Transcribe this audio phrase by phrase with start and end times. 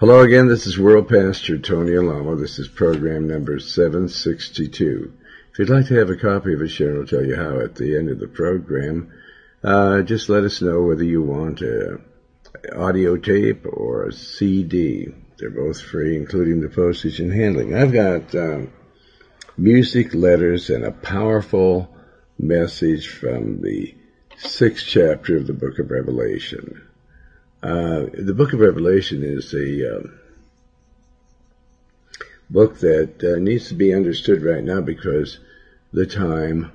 [0.00, 2.36] Hello again, this is World Pastor Tony Alamo.
[2.36, 5.12] This is program number 762.
[5.50, 7.74] If you'd like to have a copy of it, Sharon will tell you how at
[7.74, 9.12] the end of the program.
[9.64, 11.98] Uh, just let us know whether you want a
[12.76, 15.08] audio tape or a CD.
[15.36, 17.74] They're both free, including the postage and handling.
[17.74, 18.72] I've got um,
[19.56, 21.92] music, letters, and a powerful
[22.38, 23.96] message from the
[24.36, 26.87] sixth chapter of the book of Revelation.
[27.62, 30.20] Uh, the book of Revelation is a um,
[32.48, 35.40] book that uh, needs to be understood right now because
[35.92, 36.70] the time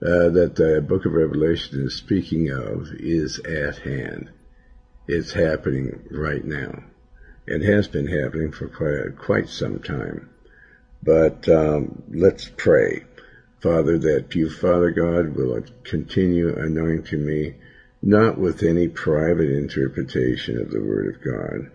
[0.00, 4.30] uh, that the book of Revelation is speaking of is at hand.
[5.08, 6.84] It's happening right now.
[7.46, 10.30] It has been happening for quite, quite some time.
[11.02, 13.04] But um, let's pray,
[13.60, 17.54] Father, that you, Father God, will continue anointing me
[18.06, 21.70] not with any private interpretation of the Word of God,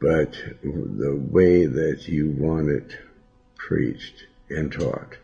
[0.00, 2.96] but the way that you want it
[3.56, 5.18] preached and taught.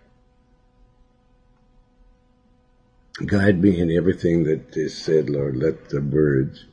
[3.25, 5.57] Guide me in everything that is said, Lord.
[5.57, 6.67] Let the words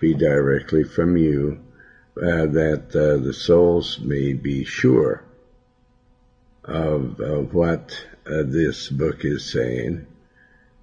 [0.00, 1.60] be directly from you,
[2.16, 5.22] uh, that uh, the souls may be sure
[6.64, 10.04] of, of what uh, this book is saying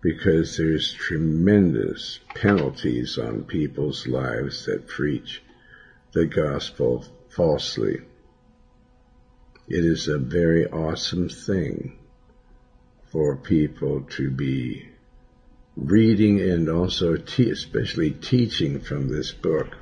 [0.06, 5.42] because there's tremendous penalties on people's lives that preach
[6.12, 7.98] the gospel falsely.
[9.68, 11.98] It is a very awesome thing
[13.12, 14.90] for people to be
[15.76, 19.76] reading and also te- especially teaching from this book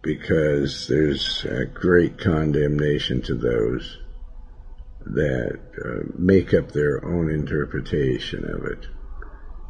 [0.00, 3.98] because there's a great condemnation to those
[5.06, 8.86] that uh, make up their own interpretation of it.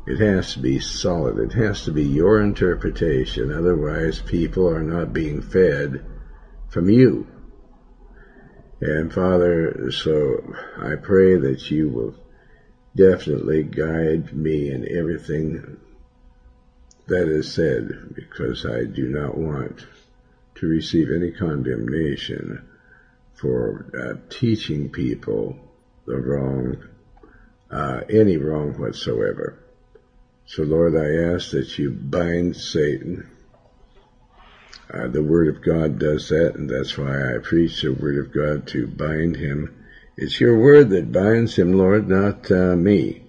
[0.06, 1.39] It has to be solid.
[1.39, 3.52] It has to be your interpretation.
[3.52, 6.02] Otherwise, people are not being fed
[6.69, 7.28] from you.
[8.80, 12.17] And Father, so I pray that you will
[12.96, 15.79] definitely guide me in everything
[17.06, 19.86] that is said because I do not want
[20.56, 22.67] to receive any condemnation
[23.34, 25.56] for uh, teaching people
[26.06, 26.76] the wrong,
[27.70, 29.58] uh, any wrong whatsoever.
[30.46, 33.28] So Lord, I ask that you bind Satan.
[34.92, 38.32] Uh, the Word of God does that, and that's why I preach the Word of
[38.32, 39.74] God to bind him.
[40.16, 43.22] It's your Word that binds him, Lord, not uh, me.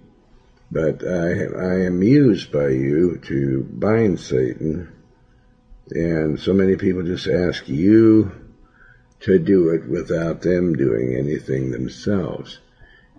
[0.70, 4.92] But I, I am used by you to bind Satan.
[5.90, 8.32] And so many people just ask you
[9.24, 12.58] to do it without them doing anything themselves.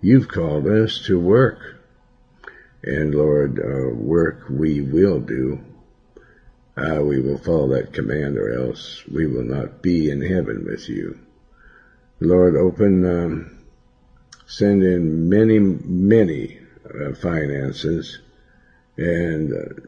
[0.00, 1.58] You've called us to work.
[2.84, 5.64] And Lord, uh, work we will do.
[6.76, 10.88] Uh, we will follow that command or else we will not be in heaven with
[10.88, 11.18] you.
[12.20, 13.58] Lord, open, um,
[14.46, 18.20] send in many, many uh, finances
[18.96, 19.80] and uh,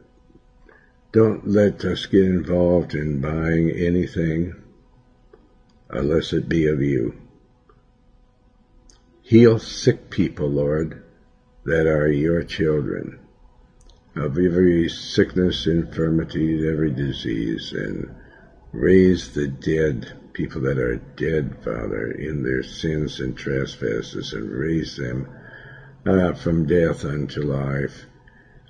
[1.12, 4.56] don't let us get involved in buying anything
[5.90, 7.14] unless it be of you.
[9.22, 11.02] Heal sick people, Lord,
[11.64, 13.18] that are your children,
[14.16, 18.14] of every sickness, infirmity, every disease, and
[18.72, 24.96] raise the dead, people that are dead, Father, in their sins and trespasses, and raise
[24.96, 25.28] them
[26.06, 28.06] uh, from death unto life.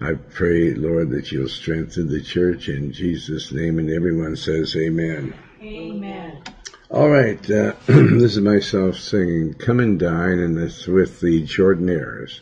[0.00, 5.34] I pray, Lord, that you'll strengthen the church in Jesus' name, and everyone says amen.
[5.60, 6.42] Amen.
[6.90, 12.40] All right, uh, this is myself singing Come and Dine, and it's with the Jordanaires.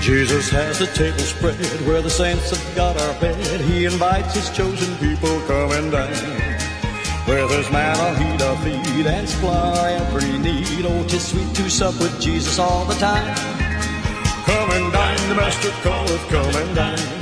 [0.00, 3.60] Jesus has a table spread where the saints of God are fed.
[3.60, 6.14] He invites his chosen people, come and dine.
[7.26, 10.86] Where there's manna, heat our feed, and supply every need.
[10.86, 13.36] Oh, tis sweet to sup with Jesus all the time.
[14.46, 17.17] Come and dine, the Master calleth, come and dine.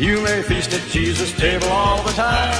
[0.00, 2.56] You may feast at Jesus' table all the time.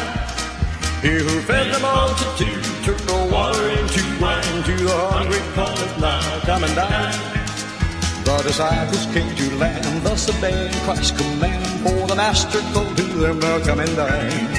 [1.00, 4.62] He who fed the multitude took the water into wine.
[4.64, 7.16] To the hungry calleth now, come and dine.
[8.25, 11.64] The disciples came to land, thus obeying Christ's command.
[11.81, 14.52] For the Master called to them, now come and dine.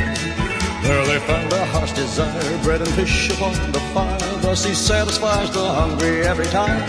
[0.81, 4.41] There they found their heart's desire, bread and fish upon the fire.
[4.41, 6.81] Thus he satisfies the hungry every time.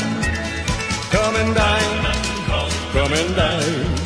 [1.10, 2.14] Come and dine,
[2.94, 4.01] come and dine.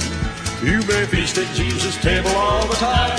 [0.62, 3.18] You may feast at Jesus' table all the time.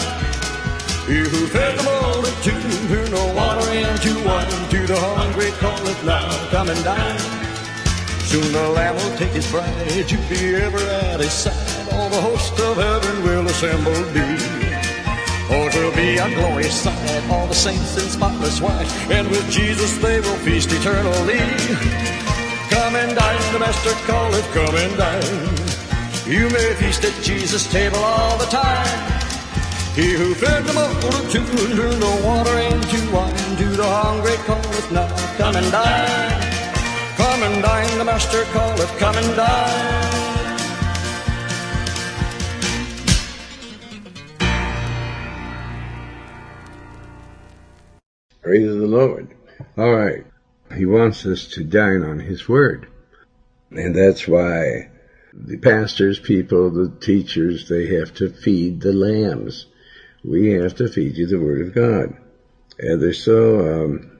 [1.07, 4.49] You who fed the multitude, turned no water into wine.
[4.71, 7.19] To the hungry calleth now, come and dine.
[8.25, 11.93] Soon the Lamb will take his bride to be ever at his side.
[11.93, 14.25] All the host of heaven will assemble be.
[15.49, 19.49] Oh, it will be a glorious sight, all the saints in spotless white, and with
[19.49, 21.39] Jesus they will feast eternally.
[22.69, 25.66] Come and dine, the Master calleth, come and dine.
[26.27, 29.11] You may feast at Jesus' table all the time.
[29.95, 31.47] He who fed the multitude
[31.77, 35.07] turned the water into wine, to the hungry calleth now,
[35.37, 36.41] come and dine.
[37.15, 40.17] Come and dine, the Master calleth, come and dine.
[48.41, 49.33] Praise the Lord.
[49.77, 50.25] All right.
[50.75, 52.85] He wants us to dine on His Word.
[53.71, 54.89] And that's why
[55.39, 59.67] the pastors, people, the teachers, they have to feed the lambs.
[60.23, 62.17] We have to feed you the Word of God.
[62.79, 64.17] And there's so um,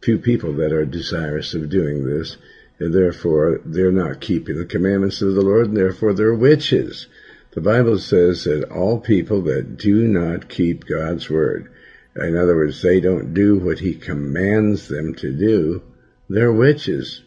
[0.00, 2.36] few people that are desirous of doing this,
[2.78, 7.08] and therefore they're not keeping the commandments of the Lord, and therefore they're witches.
[7.52, 11.72] The Bible says that all people that do not keep God's Word,
[12.14, 15.82] in other words, they don't do what he commands them to do,
[16.28, 17.22] they're witches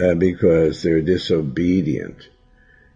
[0.00, 2.28] uh, because they're disobedient.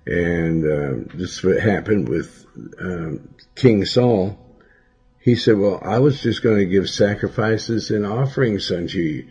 [0.07, 2.47] And uh, this what happened with
[2.79, 4.39] um, King Saul.
[5.21, 9.27] He said, well, I was just going to give sacrifices and offerings unto you.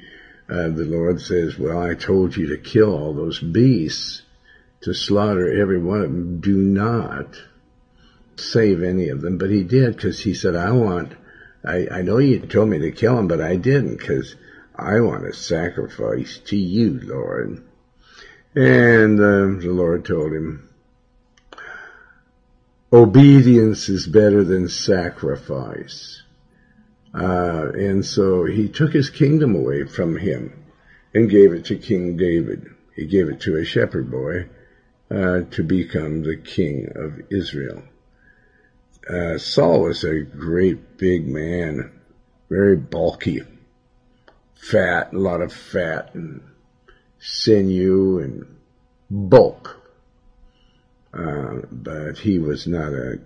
[0.49, 4.23] Uh, the Lord says, well, I told you to kill all those beasts,
[4.81, 6.39] to slaughter every one of them.
[6.39, 7.37] Do not
[8.35, 9.37] save any of them.
[9.37, 11.13] But he did because he said, I want
[11.65, 14.35] I, I know you told me to kill him, but I didn't because
[14.75, 17.63] I want to sacrifice to you, Lord.
[18.55, 20.69] And uh, the Lord told him,
[22.91, 26.21] obedience is better than sacrifice.
[27.13, 30.65] Uh, and so he took his kingdom away from him
[31.13, 32.67] and gave it to King David.
[32.95, 34.49] He gave it to a shepherd boy
[35.11, 37.83] uh, to become the king of Israel
[39.09, 41.91] uh, Saul was a great big man,
[42.49, 43.41] very bulky,
[44.63, 46.41] fat, a lot of fat and
[47.19, 48.57] sinew and
[49.09, 49.79] bulk.
[51.13, 53.19] Uh, but he was not a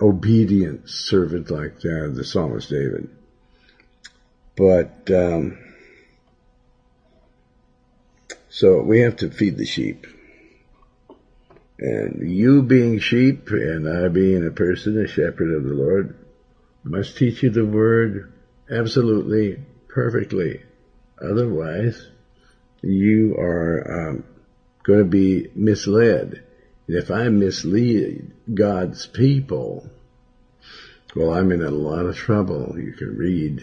[0.00, 3.08] obedient servant like uh, the psalmist David.
[4.56, 5.58] But um,
[8.48, 10.06] so we have to feed the sheep.
[11.78, 16.16] And you being sheep and I being a person, a shepherd of the Lord,
[16.84, 18.32] must teach you the word
[18.70, 19.58] absolutely
[19.92, 20.62] perfectly.
[21.20, 22.08] Otherwise,
[22.82, 24.24] you are um,
[24.82, 26.42] going to be misled.
[26.88, 29.88] And if I mislead God's people,
[31.14, 32.74] well, I'm in a lot of trouble.
[32.78, 33.60] You can read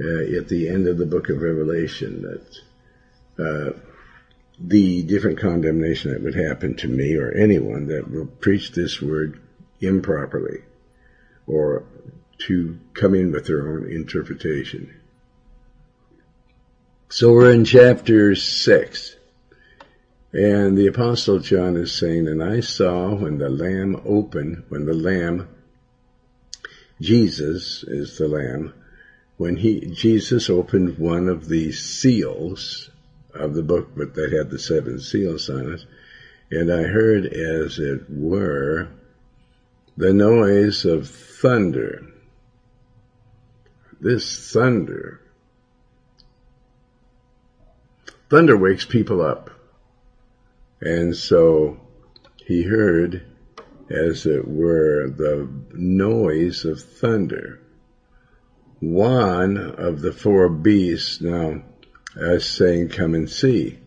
[0.00, 3.78] uh, at the end of the book of Revelation that uh,
[4.58, 9.40] the different condemnation that would happen to me or anyone that will preach this word
[9.80, 10.60] improperly
[11.46, 11.84] or
[12.38, 15.00] to come in with their own interpretation.
[17.08, 19.16] So we're in chapter 6.
[20.32, 24.92] And the apostle John is saying, and I saw when the lamb opened, when the
[24.92, 25.48] lamb,
[27.00, 28.74] Jesus is the lamb,
[29.36, 32.90] when he, Jesus opened one of the seals
[33.32, 35.84] of the book, but that had the seven seals on it.
[36.50, 38.88] And I heard, as it were,
[39.96, 42.04] the noise of thunder.
[44.00, 45.20] This thunder.
[48.28, 49.50] Thunder wakes people up.
[50.80, 51.78] And so
[52.44, 53.22] he heard,
[53.88, 57.60] as it were, the noise of thunder.
[58.80, 61.62] One of the four beasts, now,
[62.16, 63.78] as saying, come and see.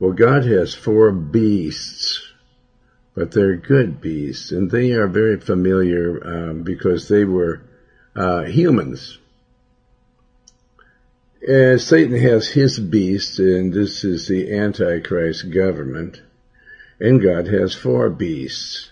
[0.00, 2.32] Well, God has four beasts,
[3.14, 7.62] but they're good beasts, and they are very familiar um, because they were
[8.16, 9.18] uh, humans.
[11.46, 16.20] And Satan has his beast, and this is the Antichrist government,
[16.98, 18.90] and God has four beasts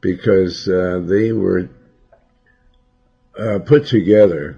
[0.00, 1.68] because uh, they were
[3.38, 4.56] uh, put together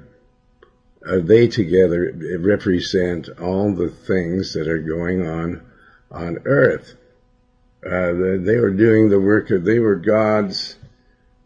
[1.07, 5.63] uh, they together represent all the things that are going on
[6.11, 6.97] on earth.
[7.85, 8.13] Uh,
[8.43, 10.77] they were doing the work of, they were God's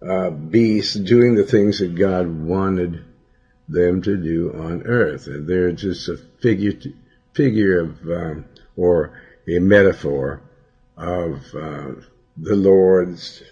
[0.06, 3.04] uh, beasts doing the things that God wanted
[3.70, 5.26] them to do on earth.
[5.26, 6.72] And they're just a figure,
[7.32, 8.44] figure of, um,
[8.76, 9.12] or
[9.48, 10.42] a metaphor
[10.96, 11.92] of uh,
[12.36, 13.42] the Lord's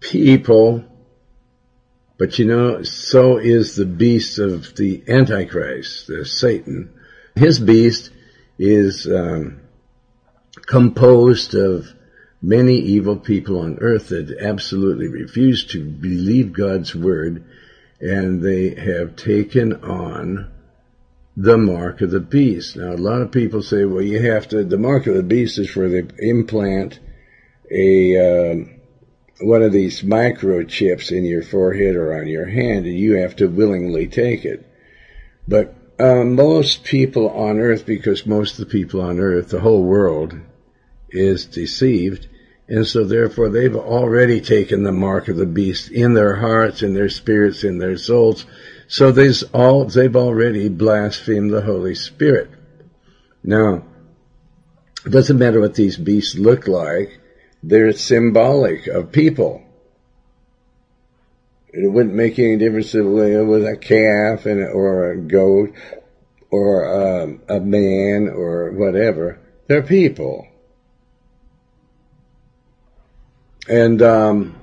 [0.00, 0.84] people
[2.18, 6.92] but you know, so is the beast of the Antichrist, the Satan.
[7.36, 8.10] His beast
[8.58, 9.60] is um,
[10.66, 11.86] composed of
[12.42, 17.44] many evil people on earth that absolutely refuse to believe God's word
[18.00, 20.50] and they have taken on
[21.36, 22.76] the mark of the beast.
[22.76, 25.58] Now, a lot of people say, well, you have to, the mark of the beast
[25.58, 26.98] is where they implant
[27.70, 28.80] a, um,
[29.40, 33.46] one of these microchips in your forehead or on your hand, and you have to
[33.46, 34.66] willingly take it.
[35.46, 39.84] But uh, most people on earth, because most of the people on earth, the whole
[39.84, 40.34] world,
[41.10, 42.28] is deceived,
[42.68, 46.92] and so therefore they've already taken the mark of the beast in their hearts, in
[46.92, 48.44] their spirits, in their souls.
[48.86, 52.50] So they've all they've already blasphemed the Holy Spirit.
[53.42, 53.84] Now,
[55.04, 57.18] it doesn't matter what these beasts look like;
[57.62, 59.62] they're symbolic of people.
[61.70, 65.74] It wouldn't make any difference if it was a calf and, or a goat
[66.50, 69.38] or um, a man or whatever.
[69.66, 70.46] They're people.
[73.68, 74.56] And um,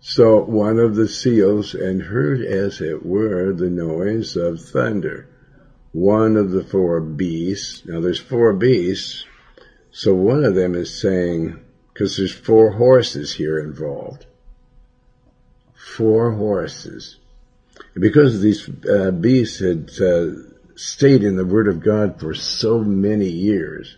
[0.00, 5.28] so one of the seals and heard as it were the noise of thunder.
[5.92, 9.24] One of the four beasts, now there's four beasts,
[9.92, 11.60] so one of them is saying,
[11.92, 14.26] because there's four horses here involved.
[15.76, 17.18] Four horses.
[17.94, 20.30] Because these uh, beasts had uh,
[20.74, 23.96] stayed in the Word of God for so many years,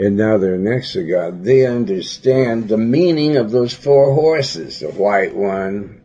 [0.00, 4.88] and now they're next to God, they understand the meaning of those four horses, a
[4.88, 6.02] white one,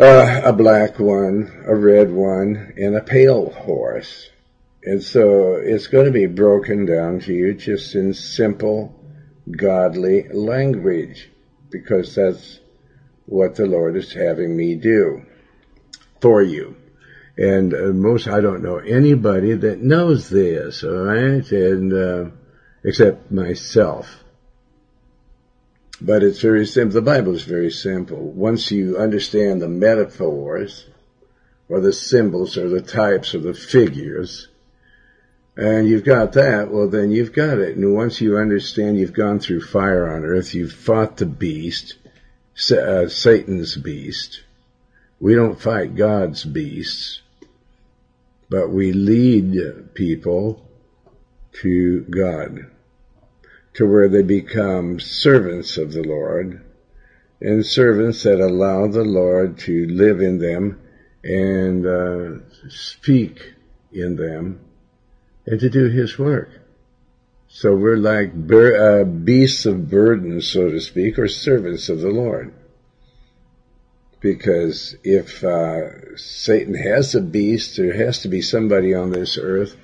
[0.00, 4.30] uh, a black one, a red one, and a pale horse.
[4.82, 8.98] And so it's going to be broken down to you just in simple,
[9.50, 11.28] godly language,
[11.68, 12.60] because that's
[13.26, 15.26] what the Lord is having me do
[16.22, 16.76] for you.
[17.36, 21.52] And uh, most, I don't know anybody that knows this, alright?
[21.52, 22.30] And, uh,
[22.84, 24.24] except myself.
[26.00, 26.94] But it's very simple.
[26.94, 28.18] The Bible is very simple.
[28.18, 30.86] Once you understand the metaphors,
[31.68, 34.48] or the symbols, or the types, or the figures,
[35.56, 37.76] and you've got that, well then you've got it.
[37.76, 41.96] And once you understand you've gone through fire on earth, you've fought the beast,
[42.70, 44.44] uh, Satan's beast.
[45.18, 47.22] We don't fight God's beasts,
[48.48, 50.67] but we lead people
[51.52, 52.70] to God,
[53.74, 56.64] to where they become servants of the Lord,
[57.40, 60.80] and servants that allow the Lord to live in them
[61.22, 63.54] and uh, speak
[63.92, 64.60] in them
[65.46, 66.50] and to do His work.
[67.48, 72.10] So we're like bur- uh, beasts of burden, so to speak, or servants of the
[72.10, 72.52] Lord.
[74.20, 79.76] Because if uh, Satan has a beast, there has to be somebody on this earth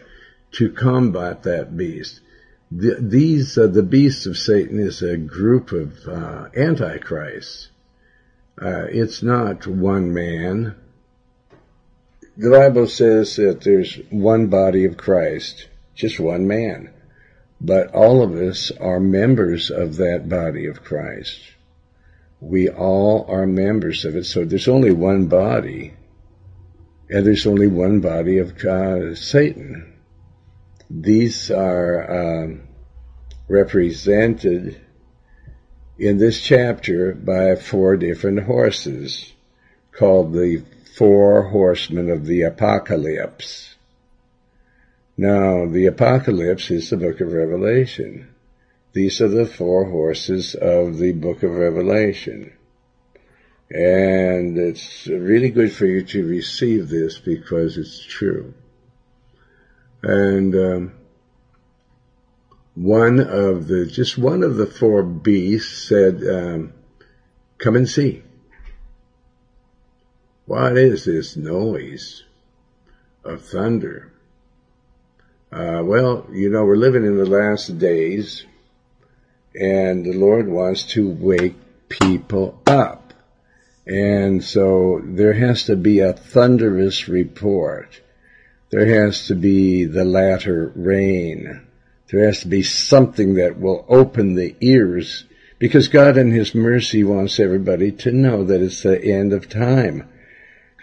[0.55, 2.21] to combat that beast.
[2.71, 7.69] The, these, uh, the beasts of Satan is a group of uh, antichrists.
[8.61, 10.75] Uh, it's not one man.
[12.37, 16.91] The Bible says that there's one body of Christ, just one man.
[17.61, 21.41] But all of us are members of that body of Christ.
[22.41, 24.25] We all are members of it.
[24.27, 25.95] So there's only one body,
[27.09, 29.94] and there's only one body of uh, Satan.
[30.91, 32.63] These are um,
[33.49, 34.81] represented
[35.99, 39.33] in this chapter by four different horses
[39.93, 40.63] called the
[40.97, 43.75] four horsemen of the apocalypse.
[45.17, 48.29] Now, the apocalypse is the book of Revelation.
[48.93, 52.53] These are the four horses of the book of Revelation.
[53.71, 58.55] And it's really good for you to receive this because it's true.
[60.05, 60.93] And um,
[62.75, 66.75] one of the, just one of the four beasts said, um,
[67.57, 68.23] come and see.
[70.45, 72.23] What is this noise
[73.25, 74.13] of thunder?
[75.51, 78.45] Uh, well, you know, we're living in the last days,
[79.59, 81.57] and the Lord wants to wake
[81.89, 83.15] people up.
[83.87, 88.03] And so there has to be a thunderous report
[88.75, 91.65] there has to be the latter rain.
[92.11, 95.27] There has to be something that will open the ears
[95.61, 100.09] because God in His mercy wants everybody to know that it's the end of time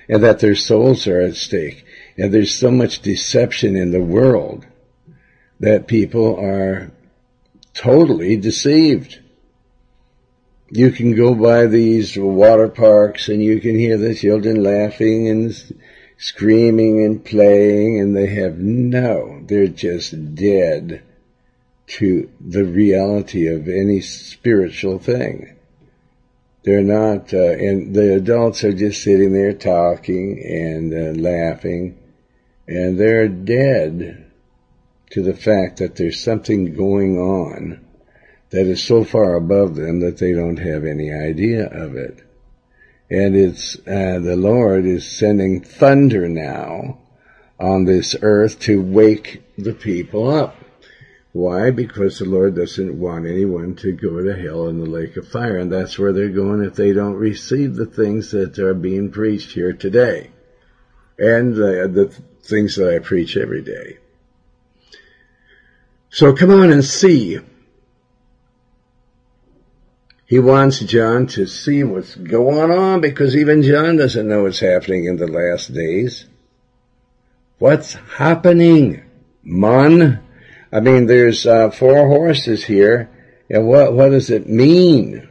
[0.08, 1.84] and that their souls are at stake.
[2.18, 4.66] And there's so much deception in the world
[5.60, 6.92] that people are
[7.74, 9.20] totally deceived.
[10.70, 15.54] You can go by these water parks and you can hear the children laughing and
[16.22, 21.04] screaming and playing and they have no, they're just dead.
[21.88, 25.54] to the reality of any spiritual thing.
[26.64, 31.98] They're not, uh, and the adults are just sitting there talking and uh, laughing,
[32.66, 34.32] and they're dead
[35.10, 37.86] to the fact that there's something going on
[38.52, 42.24] that is so far above them that they don't have any idea of it.
[43.12, 47.00] And it's, uh, the Lord is sending thunder now
[47.60, 50.56] on this earth to wake the people up.
[51.34, 51.72] Why?
[51.72, 55.58] Because the Lord doesn't want anyone to go to hell in the lake of fire,
[55.58, 59.52] and that's where they're going if they don't receive the things that are being preached
[59.52, 60.32] here today.
[61.20, 63.98] And the, the things that I preach every day.
[66.10, 67.40] So come on and see.
[70.32, 75.04] He wants John to see what's going on because even John doesn't know what's happening
[75.04, 76.26] in the last days.
[77.60, 79.04] What's happening,
[79.44, 80.24] man?
[80.72, 83.10] I mean, there's uh, four horses here,
[83.50, 85.28] and what what does it mean?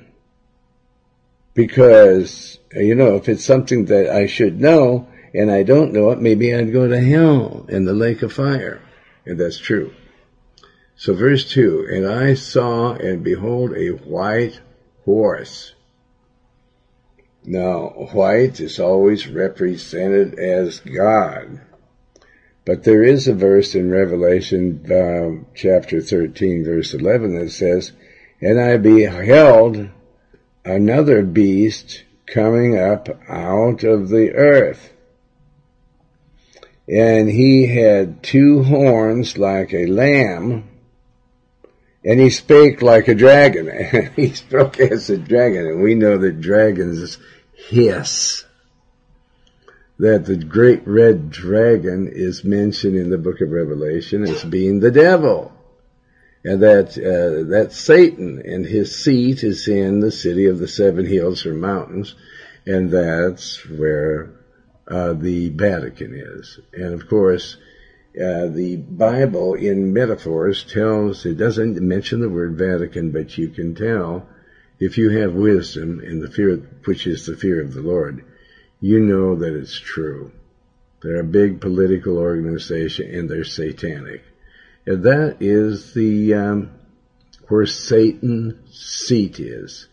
[1.55, 6.21] Because you know, if it's something that I should know and I don't know it,
[6.21, 8.83] maybe I'd go to hell in the lake of fire,
[9.25, 9.95] and that's true.
[10.95, 14.61] So, verse two, and I saw and behold a white
[15.05, 15.75] horse.
[17.45, 21.61] Now, white is always represented as God.
[22.65, 27.93] But there is a verse in Revelation uh, chapter 13, verse 11 that says,
[28.41, 29.89] And I beheld
[30.65, 34.93] another beast coming up out of the earth.
[36.89, 40.70] And he had two horns like a lamb,
[42.05, 43.69] and he spake like a dragon.
[43.69, 47.19] and he spoke as a dragon, and we know that dragons
[47.55, 48.45] hiss
[50.01, 54.91] that the great red dragon is mentioned in the book of Revelation as being the
[54.91, 55.53] devil.
[56.43, 61.05] And that, uh, that Satan and his seat is in the city of the seven
[61.05, 62.15] hills or mountains.
[62.65, 64.31] And that's where,
[64.89, 66.59] uh, the Vatican is.
[66.73, 67.59] And of course,
[68.17, 73.75] uh, the Bible in metaphors tells, it doesn't mention the word Vatican, but you can
[73.75, 74.27] tell
[74.81, 78.25] if you have wisdom and the fear, which is the fear of the Lord,
[78.81, 80.33] you know that it's true.
[81.03, 84.25] They're a big political organization and they're satanic.
[84.87, 86.71] And that is the, um,
[87.49, 89.87] where Satan's seat is.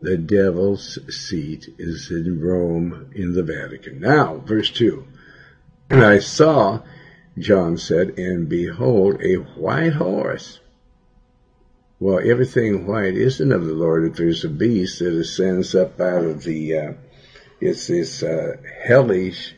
[0.00, 4.00] The devil's seat is in Rome in the Vatican.
[4.00, 5.06] Now, verse 2.
[5.90, 6.80] And I saw,
[7.38, 10.60] John said, and behold, a white horse.
[11.98, 16.24] Well, everything white isn't of the Lord if there's a beast that ascends up out
[16.24, 16.92] of the, uh,
[17.60, 19.54] it's this uh, hellish,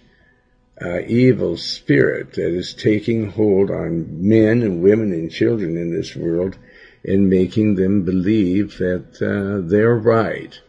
[0.81, 6.17] uh, evil spirit that is taking hold on men and women and children in this
[6.17, 6.57] world
[7.05, 10.61] and making them believe that uh, they're right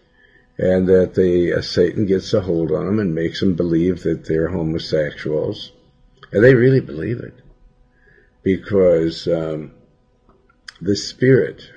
[0.57, 4.25] and that they uh, Satan gets a hold on them and makes them believe that
[4.25, 5.71] they're homosexuals,
[6.35, 7.33] and they really believe it
[8.43, 9.71] because um,
[10.81, 11.71] the spirit,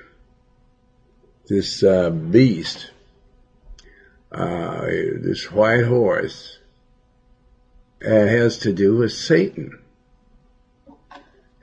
[1.47, 2.91] this uh, beast,
[4.33, 6.57] uh, this white horse
[8.05, 9.79] uh, has to do with Satan.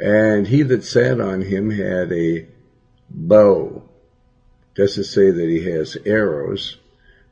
[0.00, 2.46] And he that sat on him had a
[3.10, 3.86] bow.
[4.74, 6.78] Doesn't say that he has arrows,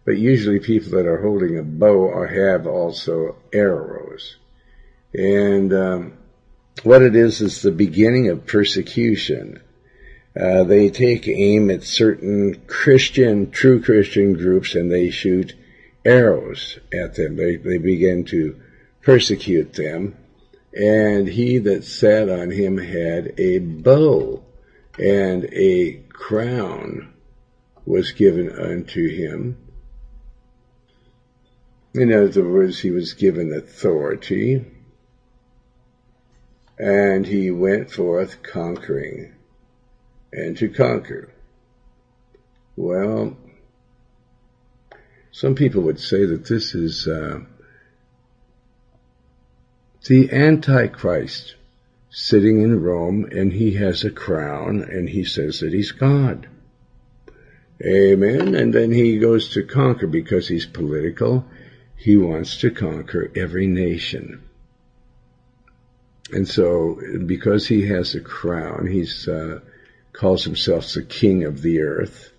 [0.05, 4.37] but usually people that are holding a bow or have also arrows.
[5.15, 6.13] And um,
[6.83, 9.63] what it is is the beginning of persecution.
[10.39, 15.55] Uh, they take aim at certain Christian, true Christian groups and they shoot
[16.05, 17.37] arrows at them.
[17.37, 18.61] They, they begin to
[19.03, 20.17] persecute them.
[20.77, 24.43] And he that sat on him had a bow
[24.99, 27.15] and a crown
[27.87, 29.57] was given unto him.
[31.95, 34.65] In other words, he was given authority
[36.79, 39.35] and he went forth conquering
[40.33, 41.33] and to conquer.
[42.77, 43.37] Well,
[45.31, 47.41] some people would say that this is uh,
[50.07, 51.55] the Antichrist
[52.11, 56.49] sitting in Rome and he has a crown and he says that he's God.
[57.85, 58.55] Amen.
[58.55, 61.45] And then he goes to conquer because he's political.
[61.97, 64.43] He wants to conquer every nation.
[66.35, 69.61] And so because he has a crown, he uh,
[70.13, 72.33] calls himself the King of the earth,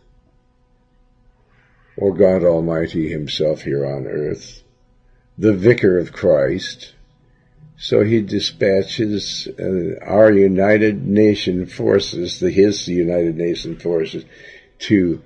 [1.96, 4.64] or God Almighty himself here on earth,
[5.38, 6.94] the Vicar of Christ,
[7.78, 14.24] So he dispatches uh, our United Nation forces, the his United Nation forces,
[14.80, 15.22] to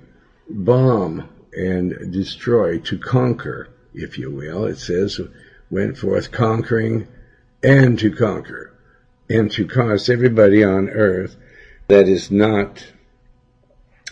[0.48, 4.64] bomb and destroy, to conquer, if you will.
[4.64, 5.20] It says,
[5.70, 7.06] went forth conquering
[7.62, 8.72] and to conquer,
[9.28, 11.36] and to cause everybody on earth
[11.88, 12.86] that is not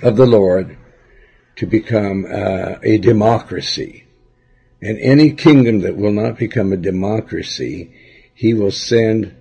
[0.02, 0.76] of the Lord
[1.56, 4.06] to become uh, a democracy.
[4.80, 7.94] And any kingdom that will not become a democracy,
[8.34, 9.34] he will send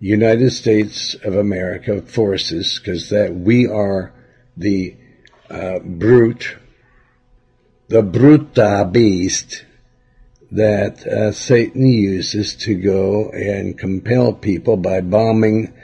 [0.00, 4.12] United States of America forces, because that we are
[4.56, 4.96] the
[5.50, 6.56] uh, brute,
[7.88, 9.64] the bruta beast
[10.50, 15.74] that uh, Satan uses to go and compel people by bombing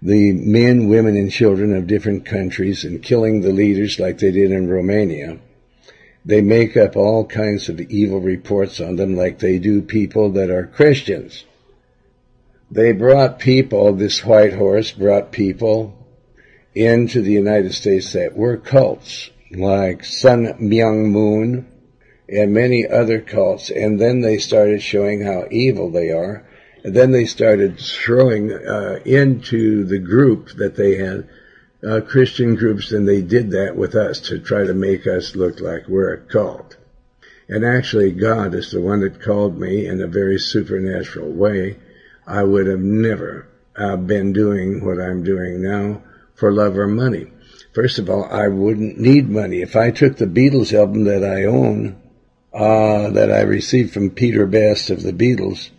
[0.00, 4.50] the men, women, and children of different countries and killing the leaders like they did
[4.50, 5.38] in Romania.
[6.24, 10.50] They make up all kinds of evil reports on them like they do people that
[10.50, 11.44] are Christians.
[12.70, 15.98] They brought people, this white horse brought people
[16.74, 21.71] into the United States that were cults, like Sun Myung Moon
[22.32, 26.44] and many other cults, and then they started showing how evil they are
[26.84, 31.28] and then they started throwing uh, into the group that they had
[31.86, 35.60] uh, Christian groups, and they did that with us to try to make us look
[35.60, 36.76] like we're a cult.
[37.48, 41.78] And actually, God is the one that called me in a very supernatural way.
[42.26, 46.02] I would have never uh, been doing what I'm doing now
[46.34, 47.30] for love or money.
[47.72, 49.60] First of all, I wouldn't need money.
[49.60, 52.01] If I took the Beatles album that I own,
[52.54, 55.70] uh, that I received from Peter Best of the Beatles,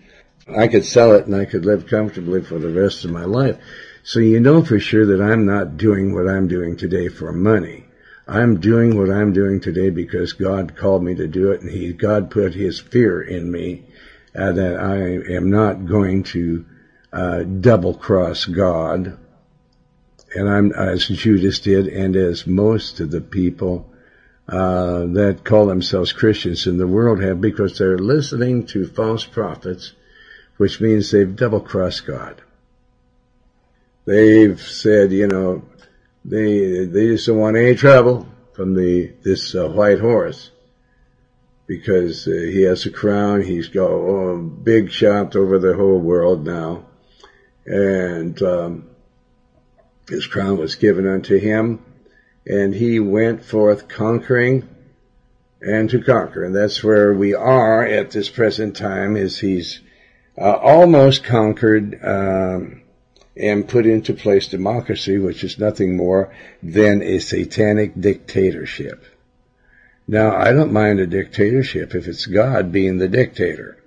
[0.47, 3.57] I could sell it and I could live comfortably for the rest of my life.
[4.03, 7.85] So you know for sure that I'm not doing what I'm doing today for money.
[8.27, 11.93] I'm doing what I'm doing today because God called me to do it and he,
[11.93, 13.85] God put his fear in me
[14.35, 16.65] uh, that I am not going to
[17.11, 19.17] uh, double cross God.
[20.35, 23.92] And I'm, as Judas did and as most of the people
[24.47, 29.93] uh, that call themselves Christians in the world have because they're listening to false prophets
[30.57, 32.41] which means they've double crossed God.
[34.05, 35.63] They've said, you know,
[36.25, 40.51] they they just don't want any trouble from the this uh, white horse
[41.65, 43.41] because uh, he has a crown.
[43.41, 46.85] He's got a big shot over the whole world now,
[47.65, 48.89] and um,
[50.07, 51.83] his crown was given unto him,
[52.45, 54.67] and he went forth conquering
[55.61, 59.15] and to conquer, and that's where we are at this present time.
[59.15, 59.79] Is he's
[60.37, 62.81] uh, almost conquered um,
[63.37, 69.05] and put into place democracy, which is nothing more than a satanic dictatorship.
[70.07, 73.77] Now, I don't mind a dictatorship if it's God being the dictator.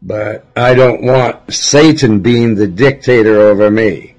[0.00, 4.14] But I don't want Satan being the dictator over me.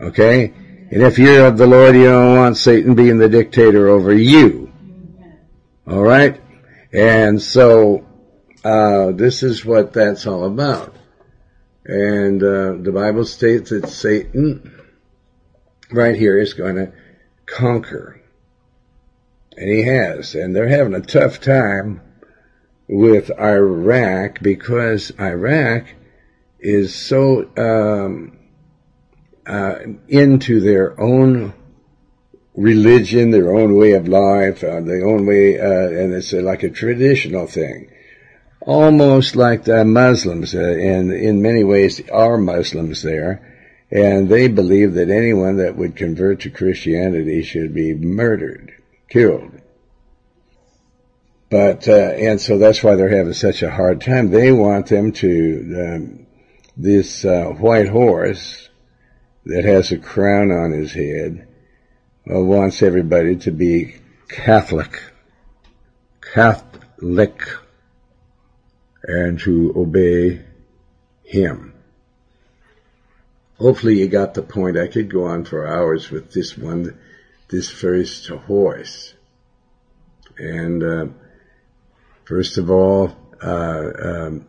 [0.00, 0.52] Okay?
[0.88, 4.72] And if you're of the Lord, you don't want Satan being the dictator over you.
[5.88, 6.40] Alright?
[6.92, 8.06] And so,
[8.64, 10.94] uh, this is what that's all about.
[11.84, 14.80] And uh, the Bible states that Satan,
[15.90, 16.92] right here, is going to
[17.46, 18.22] conquer.
[19.56, 20.36] And he has.
[20.36, 22.00] And they're having a tough time
[22.88, 25.86] with Iraq because Iraq
[26.60, 28.35] is so um,
[29.46, 29.78] uh,
[30.08, 31.54] into their own
[32.54, 36.70] religion, their own way of life, uh, their own way, uh, and it's like a
[36.70, 37.90] traditional thing
[38.66, 43.40] almost like the Muslims, uh, and in many ways are Muslims there,
[43.90, 48.72] and they believe that anyone that would convert to Christianity should be murdered,
[49.08, 49.52] killed.
[51.48, 54.30] But uh, and so that's why they're having such a hard time.
[54.30, 56.26] They want them to um,
[56.76, 58.65] this uh, white horse
[59.46, 61.48] that has a crown on his head
[62.28, 63.96] uh, wants everybody to be
[64.28, 65.00] Catholic,
[66.20, 67.48] Catholic
[69.06, 70.42] and to obey
[71.24, 71.74] Him.
[73.58, 74.76] Hopefully you got the point.
[74.76, 76.98] I could go on for hours with this one,
[77.48, 79.14] this first horse.
[80.36, 81.06] And, uh,
[82.24, 84.46] first of all, uh, um,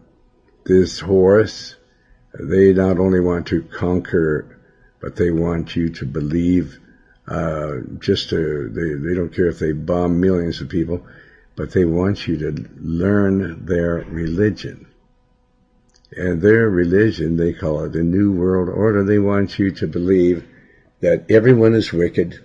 [0.66, 1.76] this horse,
[2.38, 4.57] they not only want to conquer,
[5.00, 6.80] but they want you to believe,
[7.28, 11.06] uh, just to, they, they don't care if they bomb millions of people
[11.58, 14.86] but they want you to learn their religion.
[16.16, 19.04] And their religion, they call it the New World Order.
[19.04, 20.48] They want you to believe
[21.02, 22.40] that everyone is wicked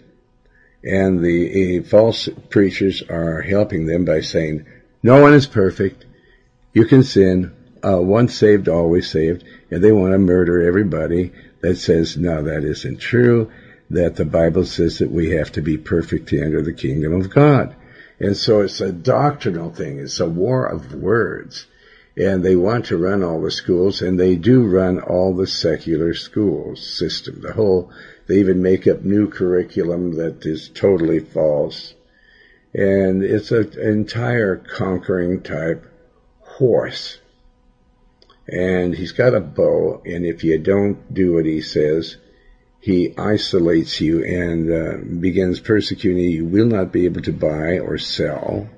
[0.82, 4.66] and the uh, false preachers are helping them by saying,
[5.02, 6.06] no one is perfect.
[6.72, 7.54] You can sin.
[7.84, 12.64] uh, once saved, always saved, and they want to murder everybody that says, no, that
[12.64, 13.50] isn't true,
[13.90, 17.30] that the Bible says that we have to be perfect to enter the kingdom of
[17.30, 17.74] God.
[18.20, 19.98] And so it's a doctrinal thing.
[19.98, 21.66] It's a war of words.
[22.16, 26.14] And they want to run all the schools, and they do run all the secular
[26.14, 27.40] schools system.
[27.40, 27.90] The whole,
[28.26, 31.94] they even make up new curriculum that is totally false.
[32.74, 35.86] And it's an entire conquering type
[36.40, 37.18] horse.
[38.48, 42.16] And he's got a bow, and if you don't do what he says,
[42.80, 46.30] he isolates you and uh, begins persecuting you.
[46.30, 48.68] You will not be able to buy or sell.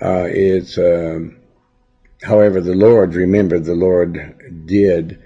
[0.00, 1.38] Uh, it's, um,
[2.22, 5.22] however, the Lord, remember, the Lord did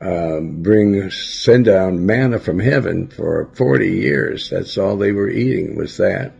[0.00, 4.48] uh, bring, send down manna from heaven for 40 years.
[4.48, 6.32] That's all they were eating was that.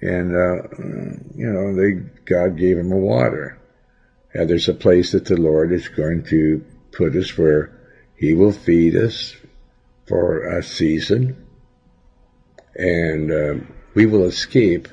[0.00, 0.68] And, uh,
[1.36, 1.92] you know, they,
[2.24, 3.60] God gave them water.
[4.34, 7.72] And there's a place that the Lord is going to put us where
[8.16, 9.36] He will feed us
[10.06, 11.46] for a season,
[12.74, 14.88] and um, we will escape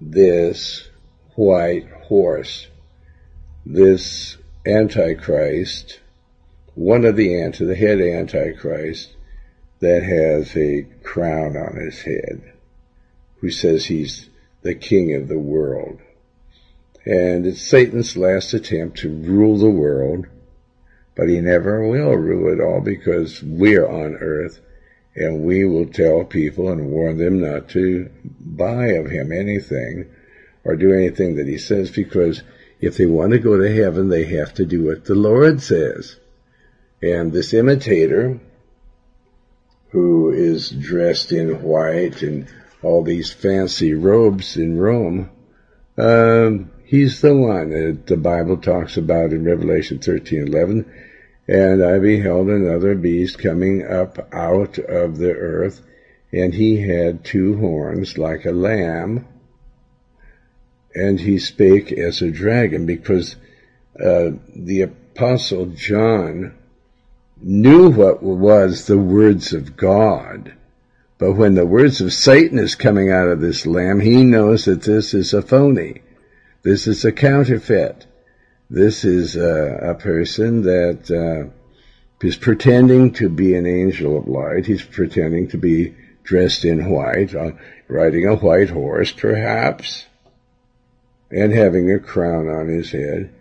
[0.00, 0.88] this
[1.34, 2.66] white horse,
[3.64, 6.00] this Antichrist,
[6.74, 9.14] one of the anti, the head Antichrist
[9.80, 12.52] that has a crown on his head,
[13.40, 14.28] who says he's
[14.62, 16.00] the king of the world.
[17.06, 20.26] And it's Satan's last attempt to rule the world
[21.16, 24.60] but he never will rule it all because we're on earth
[25.16, 30.06] and we will tell people and warn them not to buy of him anything
[30.62, 32.42] or do anything that he says because
[32.80, 36.16] if they want to go to heaven, they have to do what the Lord says.
[37.00, 38.38] And this imitator,
[39.92, 42.46] who is dressed in white and
[42.82, 45.30] all these fancy robes in Rome,
[45.96, 50.86] um, he's the one that the Bible talks about in Revelation 13:11
[51.48, 55.80] and I beheld another beast coming up out of the earth,
[56.32, 59.26] and he had two horns like a lamb,
[60.94, 63.36] and he spake as a dragon, because
[64.00, 66.54] uh, the apostle John
[67.40, 70.52] knew what was the words of God.
[71.18, 74.82] But when the words of Satan is coming out of this lamb, he knows that
[74.82, 76.02] this is a phony.
[76.66, 78.06] This is a counterfeit.
[78.68, 81.48] This is a, a person that uh,
[82.26, 84.66] is pretending to be an angel of light.
[84.66, 87.52] He's pretending to be dressed in white, uh,
[87.86, 90.06] riding a white horse, perhaps,
[91.30, 93.32] and having a crown on his head.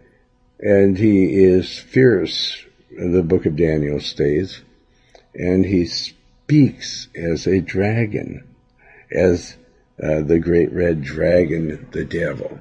[0.60, 4.62] And he is fierce, the book of Daniel states,
[5.34, 8.48] and he speaks as a dragon,
[9.12, 9.58] as
[10.00, 12.60] uh, the great red dragon, the devil.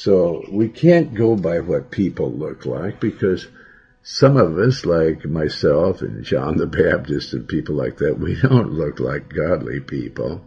[0.00, 3.48] So we can't go by what people look like because
[4.04, 8.74] some of us, like myself and John the Baptist and people like that, we don't
[8.74, 10.40] look like godly people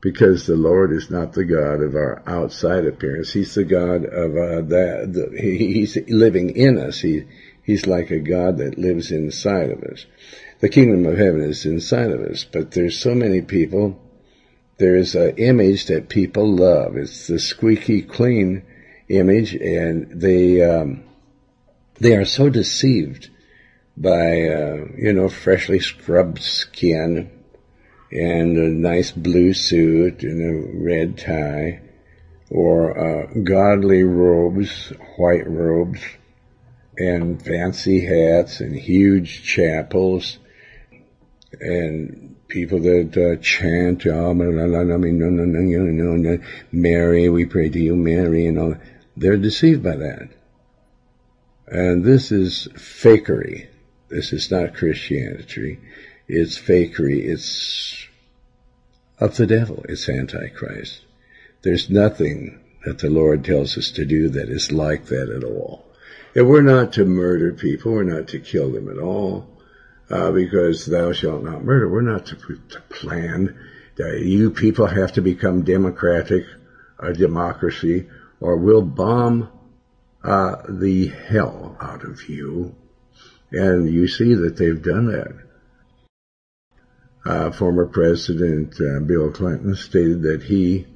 [0.00, 3.32] because the Lord is not the God of our outside appearance.
[3.32, 5.14] He's the God of uh, that.
[5.14, 7.00] The, he's living in us.
[7.00, 7.24] He
[7.64, 10.06] he's like a God that lives inside of us.
[10.60, 14.00] The kingdom of heaven is inside of us, but there's so many people
[14.80, 16.96] there's an image that people love.
[16.96, 18.62] It's the squeaky clean
[19.08, 21.04] image, and they um,
[22.00, 23.28] they are so deceived
[23.96, 27.30] by uh, you know freshly scrubbed skin
[28.10, 31.82] and a nice blue suit and a red tie,
[32.50, 36.00] or uh, godly robes, white robes,
[36.96, 40.38] and fancy hats and huge chapels
[41.60, 44.34] and people that uh, chant, oh,
[46.72, 48.74] Mary, we pray to you, Mary, and all.
[49.16, 50.28] They're deceived by that.
[51.66, 53.68] And this is fakery.
[54.08, 55.78] This is not Christianity.
[56.28, 57.24] It's fakery.
[57.24, 58.06] It's
[59.18, 59.84] of the devil.
[59.88, 61.02] It's Antichrist.
[61.62, 65.86] There's nothing that the Lord tells us to do that is like that at all.
[66.34, 67.92] And we're not to murder people.
[67.92, 69.46] We're not to kill them at all
[70.10, 71.88] uh, because thou shalt not murder.
[71.88, 73.56] We're not to, to plan
[73.96, 76.44] that you people have to become democratic,
[76.98, 78.08] a democracy,
[78.40, 79.50] or we'll bomb
[80.24, 82.74] uh, the hell out of you.
[83.52, 85.34] And you see that they've done that.
[87.24, 90.86] Uh, former President uh, Bill Clinton stated that he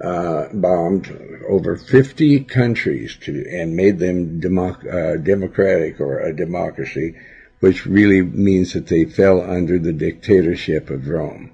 [0.00, 1.08] uh, bombed
[1.48, 7.14] over 50 countries to and made them democ- uh, democratic or a democracy
[7.64, 11.50] which really means that they fell under the dictatorship of Rome.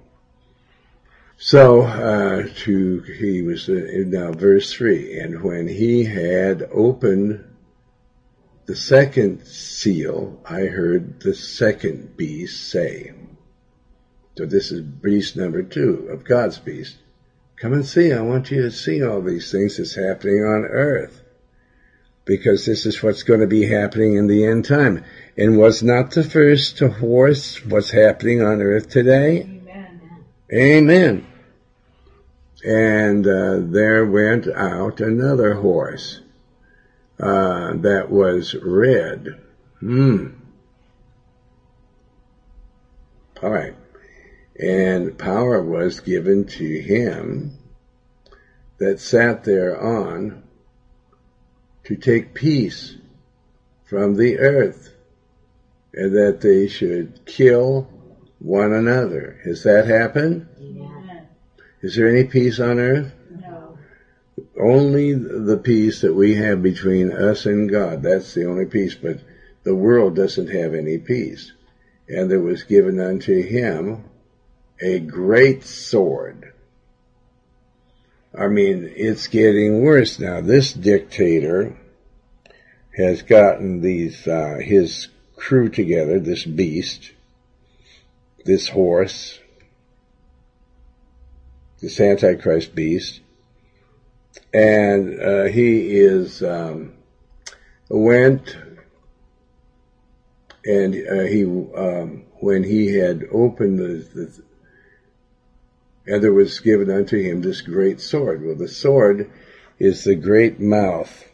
[1.37, 7.44] So, uh, to, he was, uh, now verse 3, and when he had opened
[8.66, 13.12] the second seal, I heard the second beast say,
[14.37, 16.96] so this is beast number two of God's beast.
[17.55, 18.12] Come and see.
[18.12, 21.19] I want you to see all these things that's happening on earth.
[22.31, 25.05] Because this is what's going to be happening in the end time.
[25.37, 29.40] And was not the first to horse what's happening on earth today?
[29.40, 30.01] Amen.
[30.53, 31.27] Amen.
[32.64, 36.21] And uh, there went out another horse
[37.19, 39.40] uh, that was red.
[39.81, 40.29] Hmm.
[43.43, 43.75] All right
[44.61, 47.57] and power was given to him
[48.79, 50.43] that sat thereon
[51.90, 52.94] to take peace
[53.83, 54.94] from the earth,
[55.92, 57.90] and that they should kill
[58.38, 59.40] one another.
[59.44, 60.46] Has that happened?
[60.57, 61.22] Yeah.
[61.83, 63.12] Is there any peace on earth?
[63.29, 63.76] No.
[64.57, 68.05] Only the peace that we have between us and God.
[68.05, 69.18] That's the only peace, but
[69.64, 71.50] the world doesn't have any peace.
[72.09, 74.05] And there was given unto him
[74.81, 76.53] a great sword.
[78.33, 80.40] I mean, it's getting worse now.
[80.40, 81.76] This dictator
[82.96, 87.12] has gotten these, uh, his crew together, this beast,
[88.44, 89.38] this horse,
[91.81, 93.20] this Antichrist beast,
[94.53, 96.92] and uh, he is um,
[97.88, 98.57] went
[100.64, 104.42] and uh, he um, when he had opened the, the
[106.07, 108.44] and there was given unto him this great sword.
[108.44, 109.31] Well, the sword
[109.79, 111.24] is the great mouth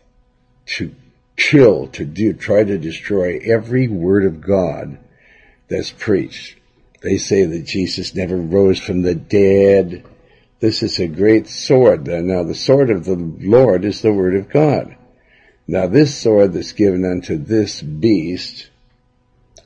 [0.66, 0.94] to
[1.36, 4.98] kill, to do, try to destroy every word of God
[5.68, 6.58] that's preached.
[7.02, 10.04] They say that Jesus never rose from the dead.
[10.60, 12.06] This is a great sword.
[12.06, 14.96] Now the sword of the Lord is the word of God.
[15.68, 18.70] Now this sword that's given unto this beast,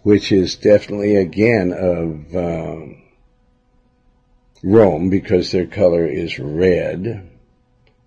[0.03, 3.03] which is definitely again of um,
[4.63, 7.31] Rome because their color is red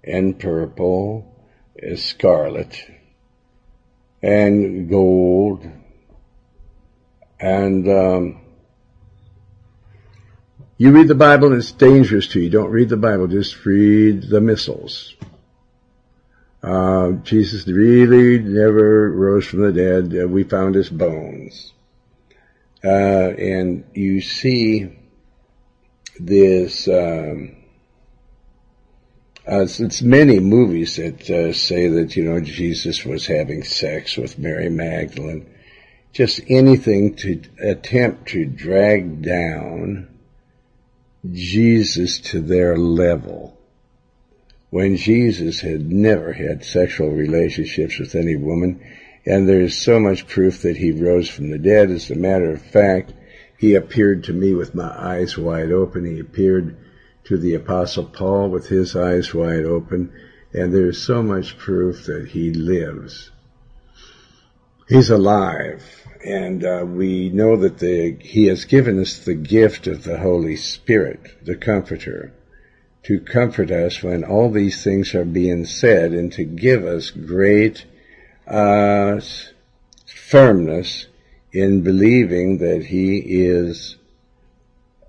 [0.03, 1.33] and purple,
[1.75, 2.83] is scarlet,
[4.23, 5.69] and gold,
[7.39, 8.41] and um,
[10.77, 12.49] you read the Bible and it's dangerous to you.
[12.49, 15.13] Don't read the Bible, just read the missals.
[16.63, 20.17] Uh, Jesus really never rose from the dead.
[20.17, 21.73] Uh, we found his bones.
[22.81, 24.97] Uh, and you see
[26.17, 27.62] this um,
[29.45, 34.39] uh, it's many movies that uh, say that you know Jesus was having sex with
[34.39, 35.49] Mary Magdalene.
[36.13, 40.07] Just anything to attempt to drag down
[41.29, 43.57] Jesus to their level
[44.69, 48.79] when Jesus had never had sexual relationships with any woman,
[49.25, 51.91] and there's so much proof that he rose from the dead.
[51.91, 53.13] As a matter of fact,
[53.57, 56.05] he appeared to me with my eyes wide open.
[56.05, 56.77] He appeared
[57.25, 60.11] to the apostle Paul with his eyes wide open.
[60.53, 63.31] And there's so much proof that he lives.
[64.87, 65.83] He's alive.
[66.25, 70.55] And uh, we know that the, he has given us the gift of the Holy
[70.55, 72.33] Spirit, the Comforter,
[73.03, 77.85] to comfort us when all these things are being said and to give us great
[78.47, 79.19] uh,
[80.05, 81.07] firmness
[81.51, 83.97] in believing that he is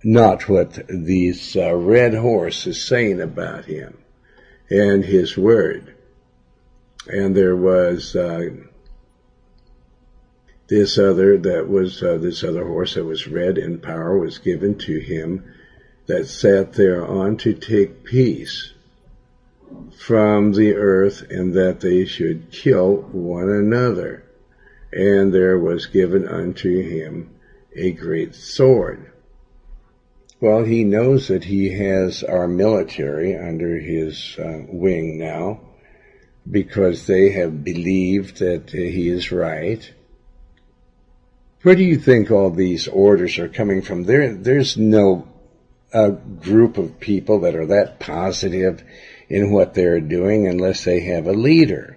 [0.04, 3.96] not what this uh, red horse is saying about him
[4.70, 5.94] and his word.
[7.06, 8.50] And there was uh,
[10.68, 14.78] this other that was uh, this other horse that was red and power was given
[14.78, 15.44] to him
[16.06, 18.72] that sat there on to take peace
[19.98, 24.24] from the earth and that they should kill one another
[24.92, 27.30] and there was given unto him
[27.74, 29.10] a great sword.
[30.44, 35.60] Well, he knows that he has our military under his uh, wing now
[36.50, 39.90] because they have believed that he is right.
[41.62, 44.04] Where do you think all these orders are coming from?
[44.04, 45.26] There, there's no
[45.94, 48.84] uh, group of people that are that positive
[49.30, 51.96] in what they're doing unless they have a leader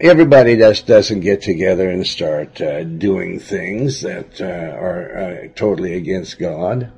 [0.00, 5.94] everybody just doesn't get together and start uh, doing things that uh, are uh, totally
[5.94, 6.92] against God,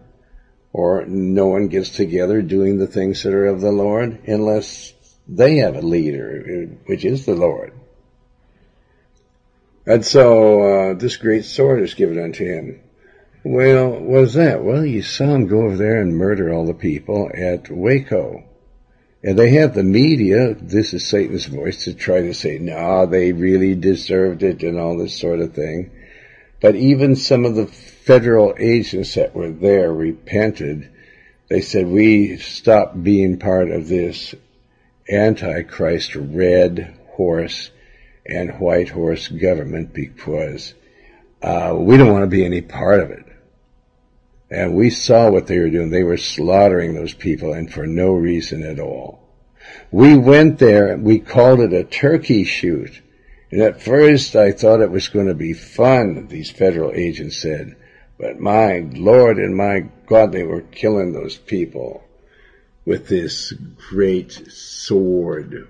[0.72, 4.94] or no one gets together doing the things that are of the Lord unless
[5.28, 7.72] they have a leader, which is the Lord.
[9.86, 12.80] And so uh, this great sword is given unto him.
[13.44, 14.64] Well, what's that?
[14.64, 18.42] Well, you saw him go over there and murder all the people at Waco.
[19.26, 23.32] And they have the media, this is Satan's voice, to try to say, nah, they
[23.32, 25.90] really deserved it and all this sort of thing.
[26.60, 30.88] But even some of the federal agents that were there repented.
[31.48, 34.32] They said, we stopped being part of this
[35.10, 37.72] Antichrist red horse
[38.24, 40.72] and white horse government because
[41.42, 43.25] uh, we don't want to be any part of it.
[44.50, 45.90] And we saw what they were doing.
[45.90, 49.20] They were slaughtering those people and for no reason at all.
[49.90, 53.02] We went there, we called it a turkey shoot.
[53.50, 57.76] And at first I thought it was going to be fun, these federal agents said.
[58.18, 62.04] But my Lord and my God, they were killing those people
[62.84, 63.52] with this
[63.90, 65.68] great sword,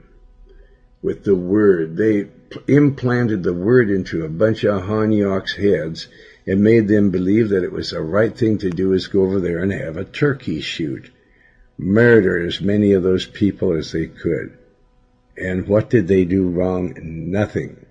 [1.02, 1.96] with the word.
[1.96, 2.28] They
[2.68, 6.08] implanted the word into a bunch of Hanyok's heads
[6.46, 9.40] and made them believe that it was the right thing to do is go over
[9.40, 11.10] there and have a turkey shoot.
[11.76, 14.56] Murder as many of those people as they could.
[15.36, 16.94] And what did they do wrong?
[17.30, 17.84] Nothing.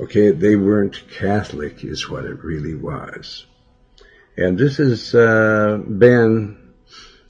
[0.00, 3.44] Okay, they weren't Catholic is what it really was.
[4.36, 6.56] And this has uh, been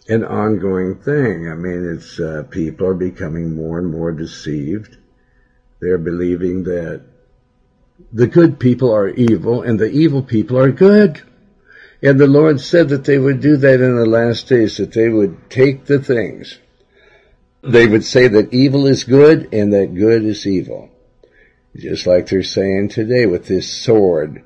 [0.08, 1.48] an ongoing thing.
[1.48, 4.96] I mean, it's uh, people are becoming more and more deceived.
[5.80, 7.02] They're believing that
[8.12, 11.22] the good people are evil and the evil people are good.
[12.02, 15.08] And the Lord said that they would do that in the last days, that they
[15.08, 16.58] would take the things.
[17.62, 20.88] They would say that evil is good and that good is evil.
[21.76, 24.42] Just like they're saying today with this sword,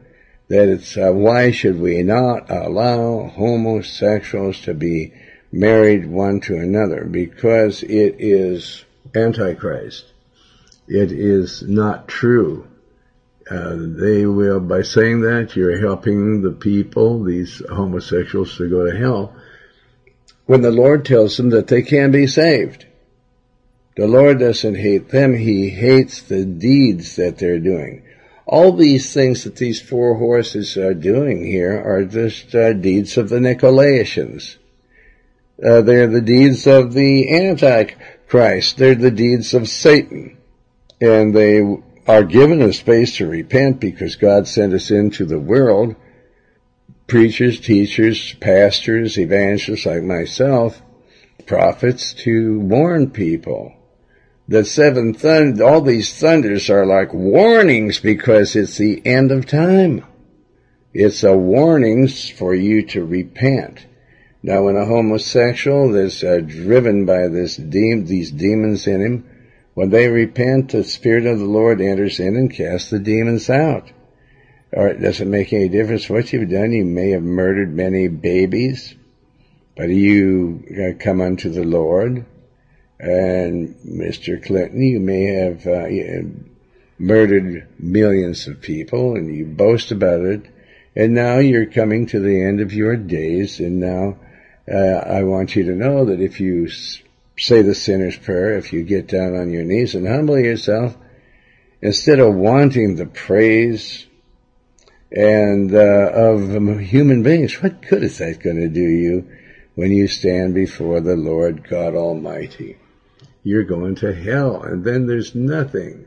[0.49, 5.15] that it's, uh, why should we not allow homosexuals to be
[5.53, 7.05] married one to another?
[7.05, 8.85] Because it is
[9.15, 10.05] Antichrist.
[10.87, 12.67] It is not true.
[13.51, 18.97] Uh, they will, by saying that, you're helping the people, these homosexuals, to go to
[18.97, 19.35] hell,
[20.47, 22.87] when the Lord tells them that they can be saved.
[23.97, 28.03] The Lord doesn't hate them, He hates the deeds that they're doing.
[28.47, 33.29] All these things that these four horses are doing here are just uh, deeds of
[33.29, 34.57] the Nicolaitans.
[35.63, 38.77] Uh, they're the deeds of the Antichrist.
[38.77, 40.37] They're the deeds of Satan.
[41.01, 41.63] And they
[42.07, 45.97] are given a space to repent because God sent us into the world,
[47.07, 50.83] preachers, teachers, pastors, evangelists like myself,
[51.47, 53.75] prophets, to warn people
[54.47, 60.05] the seven thund- all these thunders are like warnings because it's the end of time.
[60.93, 63.87] It's a warnings for you to repent.
[64.43, 69.25] Now, when a homosexual is uh, driven by this de- these demons in him,
[69.75, 73.91] when they repent, the Spirit of the Lord enters in and casts the demons out.
[74.73, 76.73] Or it doesn't make any difference what you've done.
[76.73, 78.95] You may have murdered many babies,
[79.77, 82.27] but you uh, come unto the Lord
[82.99, 84.43] and Mr.
[84.43, 85.89] Clinton, you may have uh,
[86.99, 90.47] murdered millions of people and you boast about it.
[90.97, 93.59] And now you're coming to the end of your days.
[93.59, 94.17] And now
[94.73, 96.69] uh, I want you to know that if you
[97.39, 100.97] say the sinner's prayer, if you get down on your knees and humble yourself,
[101.81, 104.07] instead of wanting the praise
[105.11, 109.29] and uh, of human beings, what good is that going to do you
[109.75, 112.79] when you stand before the Lord God Almighty?
[113.45, 114.63] you're going to hell.
[114.63, 116.07] And then there's nothing.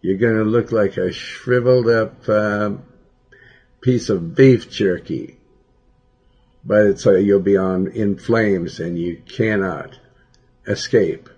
[0.00, 2.72] You're going to look like a shriveled up uh,
[3.82, 5.36] piece of beef jerky.
[6.64, 9.98] But it's uh, you'll be on in flames and you cannot
[10.66, 11.28] escape.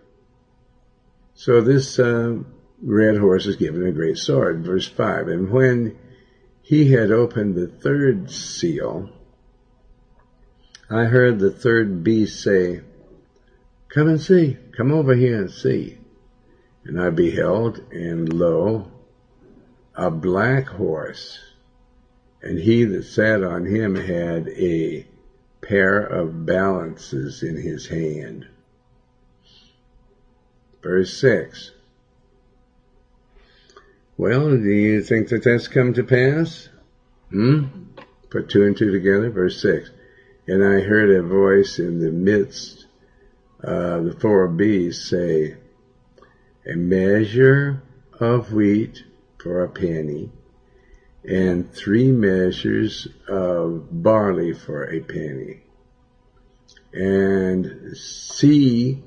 [1.35, 2.39] So this uh,
[2.83, 4.65] red horse is given a great sword.
[4.65, 5.29] Verse five.
[5.29, 5.99] And when
[6.63, 9.11] he had opened the third seal,
[10.89, 12.83] I heard the third beast say,
[13.89, 14.57] Come and see.
[14.77, 15.99] Come over here and see.
[16.85, 18.91] And I beheld, and lo,
[19.97, 21.41] a black horse,
[22.43, 25.07] and he that sat on him had a
[25.61, 28.47] pair of balances in his hand.
[30.83, 31.73] Verse 6.
[34.17, 36.69] Well, do you think that that's come to pass?
[37.31, 37.65] Hmm?
[38.31, 39.31] Put two and two together.
[39.31, 39.91] Verse 6.
[40.47, 42.87] And I heard a voice in the midst
[43.61, 45.57] of the four beasts say
[46.67, 47.83] a measure
[48.21, 49.05] of wheat
[49.39, 50.31] for a penny
[51.25, 55.63] and three measures of barley for a penny.
[56.93, 59.03] And see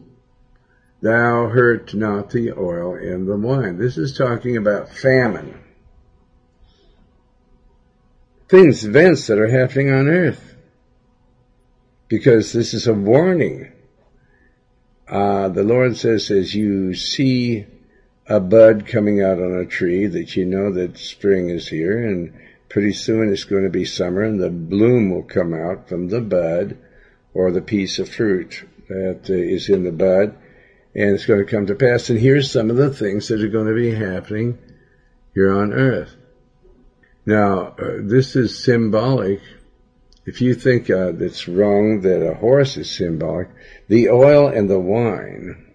[1.01, 3.77] thou hurt not the oil and the wine.
[3.77, 5.59] This is talking about famine.
[8.49, 10.55] things, events that are happening on earth.
[12.07, 13.71] Because this is a warning.
[15.07, 17.65] Uh, the Lord says, as you see
[18.27, 22.33] a bud coming out on a tree, that you know that spring is here, and
[22.67, 26.21] pretty soon it's going to be summer, and the bloom will come out from the
[26.21, 26.77] bud,
[27.33, 30.35] or the piece of fruit that is in the bud,
[30.99, 32.09] and it's going to come to pass.
[32.09, 34.57] And here's some of the things that are going to be happening
[35.33, 36.13] here on earth.
[37.25, 39.39] Now, uh, this is symbolic.
[40.25, 43.47] If you think uh, it's wrong that a horse is symbolic,
[43.87, 45.71] the oil and the wine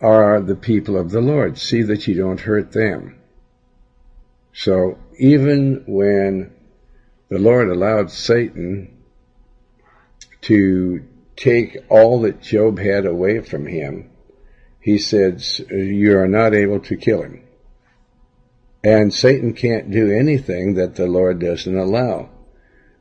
[0.00, 1.58] are the people of the Lord.
[1.58, 3.20] See that you don't hurt them.
[4.54, 6.54] So even when
[7.28, 9.04] the Lord allowed Satan
[10.42, 11.04] to
[11.38, 14.10] take all that Job had away from him,
[14.80, 17.44] he said, you are not able to kill him.
[18.82, 22.30] And Satan can't do anything that the Lord doesn't allow.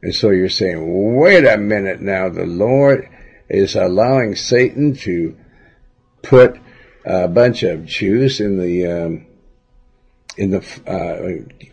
[0.02, 3.10] And so you're saying, wait a minute now, the Lord
[3.50, 5.38] is allowing Satan to
[6.22, 6.60] put
[7.06, 9.28] a bunch of Jews in the, um,
[10.36, 11.72] in the, uh,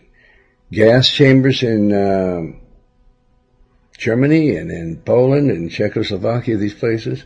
[0.73, 2.61] gas chambers in, um,
[3.99, 7.25] Germany and in Poland and Czechoslovakia, these places.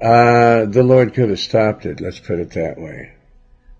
[0.00, 3.12] Uh, the Lord could have stopped it, let's put it that way.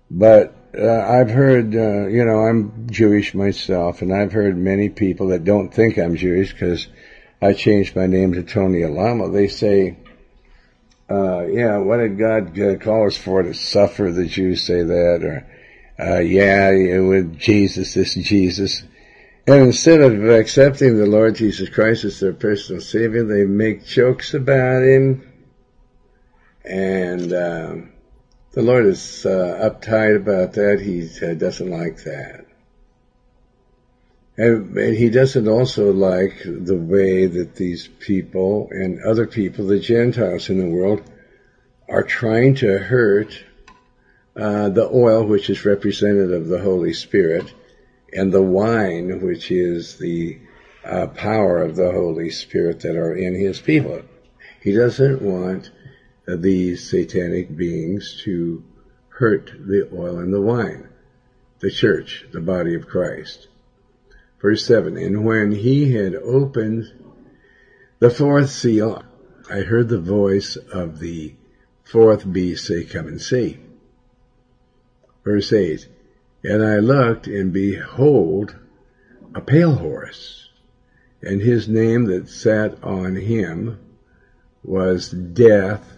[0.09, 5.27] But uh, I've heard, uh, you know, I'm Jewish myself, and I've heard many people
[5.27, 6.87] that don't think I'm Jewish because
[7.41, 9.29] I changed my name to Tony Alamo.
[9.29, 9.97] They say,
[11.09, 14.11] uh, yeah, what did God call us for to suffer?
[14.11, 15.45] The Jews say that, or,
[15.99, 18.83] uh, yeah, with Jesus, this Jesus.
[19.45, 24.33] And instead of accepting the Lord Jesus Christ as their personal Savior, they make jokes
[24.33, 25.29] about Him.
[26.63, 27.91] And um,
[28.53, 30.79] the Lord is uh, uptight about that.
[30.79, 32.45] He uh, doesn't like that.
[34.37, 39.79] And, and, He doesn't also like the way that these people and other people, the
[39.79, 41.01] Gentiles in the world,
[41.89, 43.43] are trying to hurt
[44.37, 47.53] uh, the oil, which is representative of the Holy Spirit,
[48.15, 50.39] and the wine, which is the
[50.83, 54.01] uh, power of the Holy Spirit that are in his people.
[54.61, 55.71] He doesn't want
[56.27, 58.63] these satanic beings to
[59.09, 60.89] hurt the oil and the wine,
[61.59, 63.47] the church, the body of Christ.
[64.41, 66.91] Verse 7, And when he had opened
[67.99, 69.03] the fourth seal,
[69.49, 71.35] I heard the voice of the
[71.83, 73.59] fourth beast say, Come and see.
[75.23, 75.87] Verse 8,
[76.43, 78.55] and I looked, and behold,
[79.33, 80.49] a pale horse,
[81.21, 83.79] and his name that sat on him
[84.63, 85.97] was Death,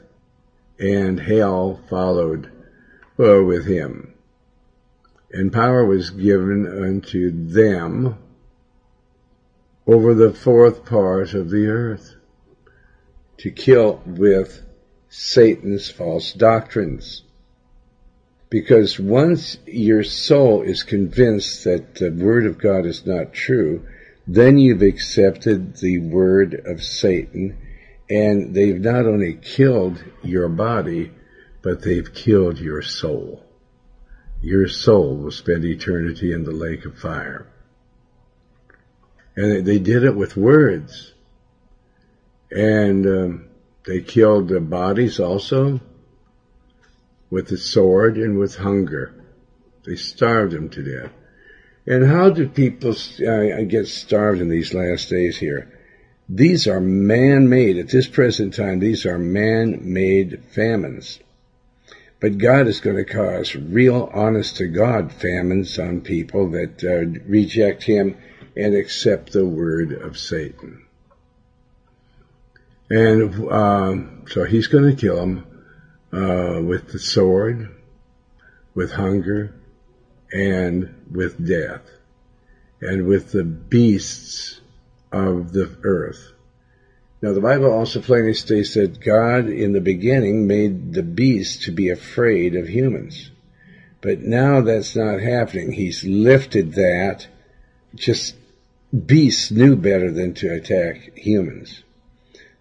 [0.79, 2.51] and hell followed
[3.19, 4.13] uh, with him.
[5.31, 8.17] And power was given unto them
[9.87, 12.15] over the fourth part of the earth
[13.37, 14.61] to kill with
[15.09, 17.24] Satan's false doctrines.
[18.55, 23.85] Because once your soul is convinced that the word of God is not true,
[24.27, 27.57] then you've accepted the word of Satan
[28.09, 31.11] and they've not only killed your body,
[31.63, 33.43] but they've killed your soul.
[34.41, 37.45] Your soul will spend eternity in the lake of fire.
[39.35, 41.13] And they did it with words.
[42.51, 43.49] And um,
[43.85, 45.81] they killed the bodies also
[47.36, 49.13] with the sword and with hunger.
[49.86, 51.11] They starved them to death.
[51.86, 55.77] And how do people uh, get starved in these last days here?
[56.29, 61.19] These are man-made, at this present time, these are man-made famines.
[62.21, 67.19] But God is going to cause real, honest to God famines on people that uh,
[67.29, 68.17] reject Him
[68.55, 70.86] and accept the word of Satan.
[72.89, 75.54] And um, so He's going to kill them
[76.16, 77.76] uh, with the sword,
[78.74, 79.53] with hunger,
[80.32, 81.82] and with death,
[82.82, 84.61] and with the beasts
[85.11, 86.32] of the earth.
[87.22, 91.72] Now the Bible also plainly states that God in the beginning made the beasts to
[91.72, 93.32] be afraid of humans.
[94.01, 95.72] But now that's not happening.
[95.72, 97.28] He's lifted that.
[97.95, 98.36] Just
[99.05, 101.84] beasts knew better than to attack humans.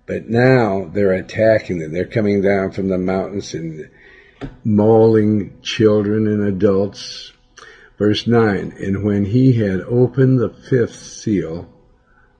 [0.06, 1.92] But now they're attacking them.
[1.92, 3.88] They're coming down from the mountains and
[4.64, 7.32] mauling children and adults.
[7.98, 11.70] Verse 9, And when he had opened the fifth seal,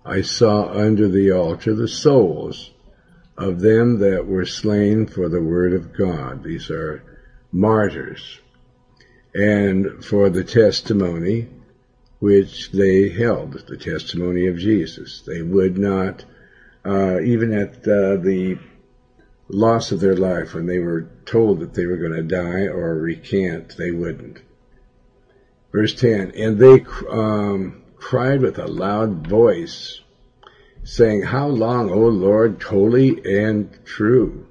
[0.05, 2.71] I saw under the altar the souls
[3.39, 6.45] of them that were slain for the word of God.
[6.45, 7.03] These are
[7.51, 8.41] martyrs.
[9.35, 11.49] And for the testimony
[12.21, 15.23] which they held, the testimony of Jesus.
[15.27, 16.25] They would not,
[16.85, 18.59] uh, even at uh, the
[19.49, 22.95] loss of their life, when they were told that they were going to die or
[22.97, 24.41] recant, they wouldn't.
[25.73, 30.01] Verse 10, and they um, cried with a loud voice,
[30.85, 34.47] saying, How long, O Lord, holy and true?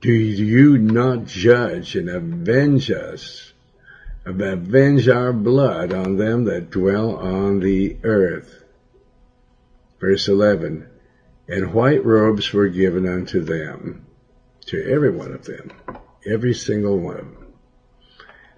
[0.00, 3.52] Do you not judge and avenge us,
[4.24, 8.63] avenge our blood on them that dwell on the earth?
[10.04, 10.86] Verse 11,
[11.48, 14.04] and white robes were given unto them,
[14.66, 15.72] to every one of them,
[16.26, 17.54] every single one of them.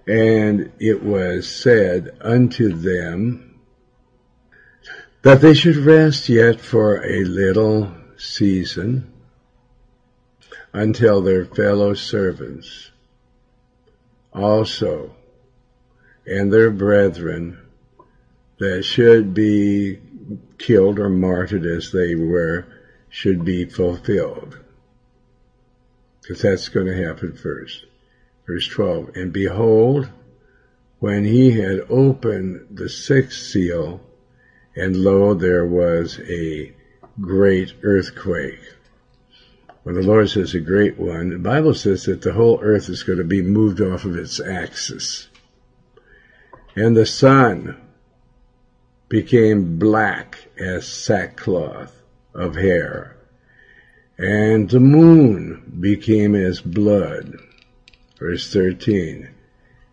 [0.05, 3.61] And it was said unto them
[5.21, 9.13] that they should rest yet for a little season
[10.73, 12.91] until their fellow servants
[14.33, 15.15] also
[16.25, 17.57] and their brethren
[18.59, 20.01] that should be
[20.57, 22.65] killed or martyred as they were
[23.09, 24.57] should be fulfilled.
[26.21, 27.85] Because that's going to happen first.
[28.45, 30.09] Verse 12, and behold,
[30.99, 34.01] when he had opened the sixth seal,
[34.75, 36.73] and lo, there was a
[37.19, 38.59] great earthquake.
[39.83, 43.03] When the Lord says a great one, the Bible says that the whole earth is
[43.03, 45.29] going to be moved off of its axis.
[46.75, 47.77] And the sun
[49.09, 52.01] became black as sackcloth
[52.33, 53.15] of hair,
[54.17, 57.37] and the moon became as blood.
[58.19, 59.29] Verse 13.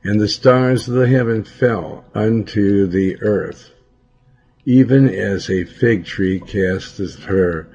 [0.02, 3.70] And the stars of the heaven fell unto the earth,
[4.64, 7.68] even as a fig tree casteth her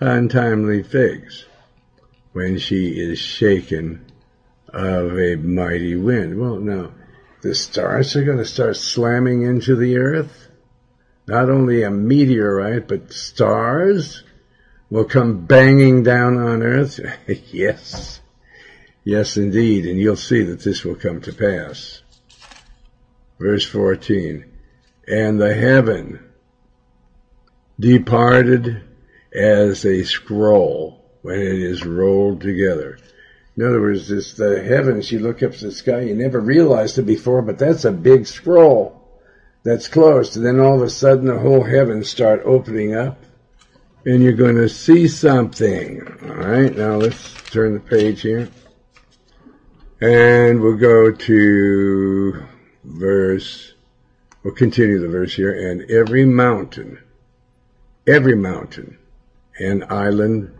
[0.00, 1.46] untimely figs
[2.32, 4.04] when she is shaken
[4.68, 6.38] of a mighty wind.
[6.38, 6.92] Well, now,
[7.42, 10.43] the stars are going to start slamming into the earth.
[11.26, 14.22] Not only a meteorite, but stars
[14.90, 17.00] will come banging down on earth.
[17.52, 18.20] yes.
[19.04, 22.02] Yes, indeed, and you'll see that this will come to pass.
[23.38, 24.44] Verse 14,
[25.08, 26.24] and the heaven
[27.78, 28.82] departed
[29.34, 32.98] as a scroll when it is rolled together.
[33.56, 36.98] In other words, this the heavens, you look up to the sky, you never realized
[36.98, 39.03] it before, but that's a big scroll
[39.64, 40.36] that's closed.
[40.36, 43.18] And then all of a sudden the whole heavens start opening up
[44.06, 46.06] and you're going to see something.
[46.22, 48.48] All right, now let's turn the page here.
[50.00, 52.44] And we'll go to
[52.84, 53.72] verse,
[54.42, 55.70] we'll continue the verse here.
[55.70, 56.98] And every mountain,
[58.06, 58.98] every mountain
[59.58, 60.54] and island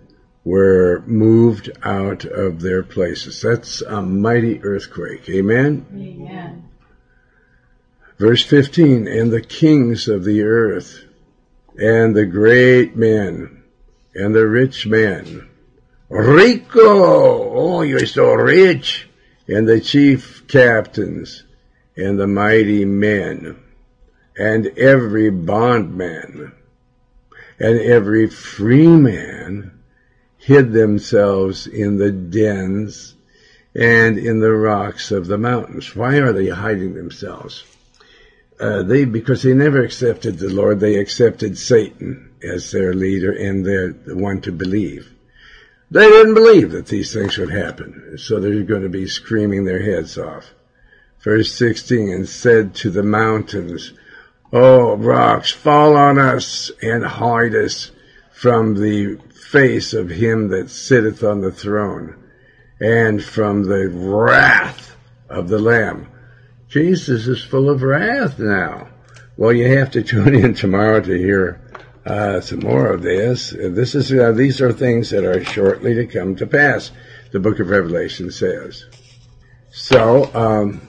[0.45, 3.43] were moved out of their places.
[3.43, 5.29] That's a mighty earthquake.
[5.29, 5.87] Amen?
[5.93, 6.69] Amen.
[8.19, 11.03] Verse 15, and the kings of the earth,
[11.77, 13.65] and the great men,
[14.15, 15.49] and the rich men,
[16.09, 16.81] Rico!
[16.81, 19.09] Oh, you're so rich!
[19.49, 21.43] And the chief captains,
[21.97, 23.57] and the mighty men,
[24.39, 26.53] and every bondman,
[27.59, 29.73] and every free man,
[30.39, 33.17] hid themselves in the dens
[33.75, 35.97] and in the rocks of the mountains.
[35.97, 37.65] Why are they hiding themselves?
[38.61, 43.67] Uh, they because they never accepted the Lord, they accepted Satan as their leader and
[43.67, 45.13] their the one to believe.
[45.91, 49.83] They didn't believe that these things would happen, so they're going to be screaming their
[49.83, 50.55] heads off.
[51.23, 53.93] Verse 16, and said to the mountains,
[54.53, 57.91] Oh, rocks, fall on us and hide us
[58.33, 59.19] from the
[59.51, 62.23] face of him that sitteth on the throne
[62.81, 64.97] and from the wrath
[65.29, 66.09] of the Lamb.
[66.75, 68.89] Jesus is full of wrath now.
[69.37, 71.61] Well, you have to tune in tomorrow to hear
[72.05, 73.51] uh, some more of this.
[73.51, 76.91] This is uh, these are things that are shortly to come to pass.
[77.31, 78.87] The Book of Revelation says.
[79.71, 80.81] So, um,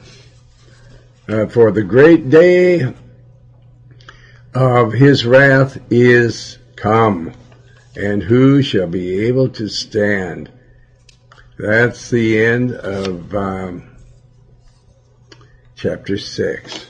[1.30, 2.92] uh, for the great day
[4.56, 7.32] of His wrath is come
[7.96, 10.52] and who shall be able to stand?
[11.60, 13.95] That's the end of um,
[15.76, 16.88] chapter 6.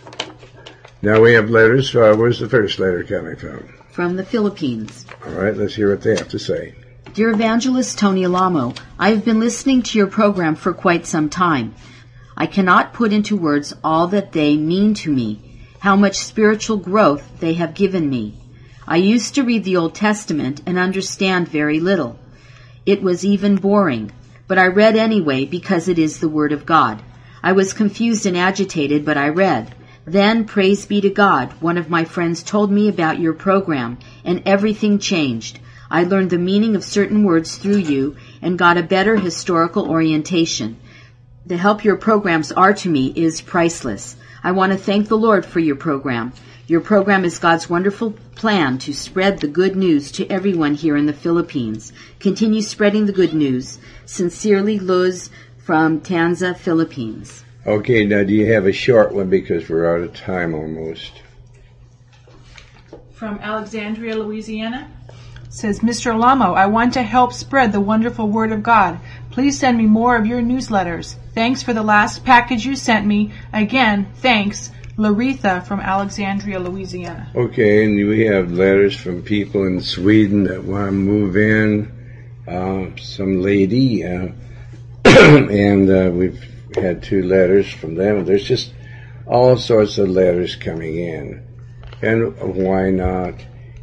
[1.02, 1.96] Now we have letters.
[1.96, 3.68] Uh, where's the first letter coming from?
[3.92, 5.06] From the Philippines.
[5.26, 6.76] All right, let's hear what they have to say.
[7.14, 11.74] Dear Evangelist Tony Alamo, I have been listening to your program for quite some time.
[12.38, 15.40] I cannot put into words all that they mean to me,
[15.80, 18.38] how much spiritual growth they have given me.
[18.88, 22.20] I used to read the Old Testament and understand very little.
[22.86, 24.12] It was even boring,
[24.48, 27.02] but I read anyway because it is the Word of God.
[27.46, 29.76] I was confused and agitated, but I read.
[30.04, 34.42] Then, praise be to God, one of my friends told me about your program, and
[34.48, 35.60] everything changed.
[35.92, 40.78] I learned the meaning of certain words through you and got a better historical orientation.
[41.46, 44.16] The help your programs are to me is priceless.
[44.44, 46.34] I want to thank the Lord for your program.
[46.68, 51.06] Your program is God's wonderful plan to spread the good news to everyone here in
[51.06, 51.94] the Philippines.
[52.20, 53.78] Continue spreading the good news.
[54.08, 55.30] Sincerely, Luz
[55.66, 57.44] from Tanza, Philippines.
[57.66, 61.24] Okay, now do you have a short one because we're out of time almost?
[63.14, 64.92] From Alexandria, Louisiana.
[65.50, 66.14] Says Mr.
[66.14, 69.00] Alamo, I want to help spread the wonderful word of God.
[69.32, 71.16] Please send me more of your newsletters.
[71.34, 73.34] Thanks for the last package you sent me.
[73.52, 74.70] Again, thanks.
[74.98, 77.32] Laritha from Alexandria, Louisiana.
[77.36, 81.92] Okay, and we have letters from people in Sweden that want to move in.
[82.48, 84.28] Uh, some lady, uh,
[85.52, 86.44] and uh, we've
[86.76, 88.26] had two letters from them.
[88.26, 88.74] There's just
[89.28, 91.46] all sorts of letters coming in.
[92.02, 93.36] And why not?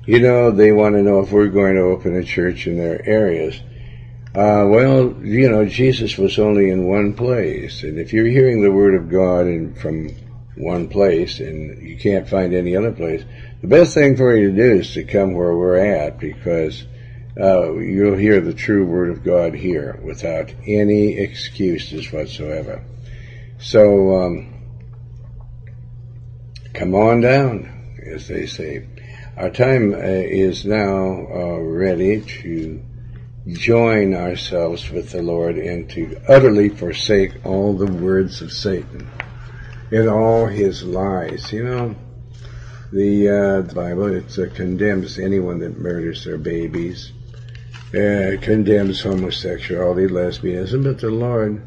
[0.05, 3.07] You know, they want to know if we're going to open a church in their
[3.09, 3.55] areas.
[4.35, 7.85] Uh, well, you know, Jesus was only in one place.
[7.85, 10.11] And if you're hearing the Word of God in, from
[10.57, 13.23] one place and you can't find any other place,
[13.61, 16.85] the best thing for you to do is to come where we're at because
[17.41, 22.85] uh, you'll hear the true Word of God here without any excuses whatsoever.
[23.59, 24.55] So, um,
[26.75, 28.87] come on down, as they say.
[29.37, 32.83] Our time uh, is now uh, ready to
[33.49, 39.09] join ourselves with the Lord and to utterly forsake all the words of Satan
[39.91, 41.51] and all his lies.
[41.51, 41.97] You know,
[42.93, 47.13] the, uh, the Bible it condemns anyone that murders their babies,
[47.93, 51.63] condemns homosexuality, lesbianism, but the Lord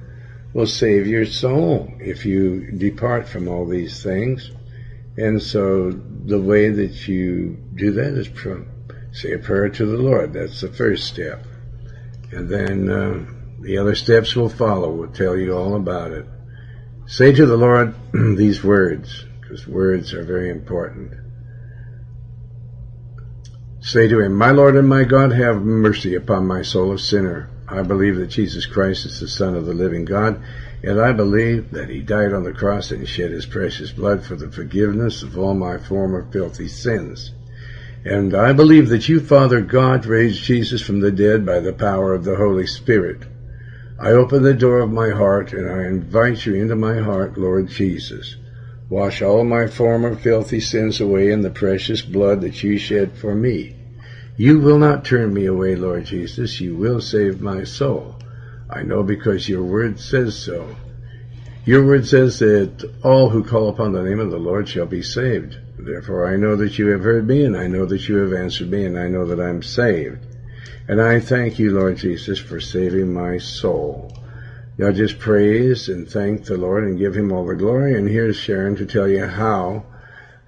[0.54, 4.52] will save your soul if you depart from all these things.
[5.18, 8.64] And so the way that you do that is pr-
[9.12, 10.34] say a prayer to the Lord.
[10.34, 11.46] That's the first step.
[12.32, 13.26] And then uh,
[13.62, 14.92] the other steps will follow.
[14.92, 16.26] We'll tell you all about it.
[17.06, 21.25] Say to the Lord these words, because words are very important.
[23.86, 27.50] Say to him, My Lord and my God, have mercy upon my soul of sinner.
[27.68, 30.42] I believe that Jesus Christ is the Son of the living God,
[30.82, 34.36] and I believe that he died on the cross and shed his precious blood for
[34.36, 37.32] the forgiveness of all my former filthy sins.
[38.04, 42.12] And I believe that you, Father God, raised Jesus from the dead by the power
[42.16, 43.20] of the Holy Spirit.
[44.00, 47.68] I open the door of my heart and I invite you into my heart, Lord
[47.68, 48.36] Jesus.
[48.90, 53.34] Wash all my former filthy sins away in the precious blood that you shed for
[53.34, 53.76] me.
[54.38, 56.62] You will not turn me away, Lord Jesus.
[56.62, 58.16] You will save my soul.
[58.70, 60.76] I know because your word says so.
[61.66, 65.02] Your word says that all who call upon the name of the Lord shall be
[65.02, 65.58] saved.
[65.80, 68.70] Therefore I know that you have heard me and I know that you have answered
[68.70, 70.20] me and I know that I'm saved.
[70.88, 74.16] And I thank you, Lord Jesus, for saving my soul.
[74.78, 77.98] Now just praise and thank the Lord and give him all the glory.
[77.98, 79.86] And here's Sharon to tell you how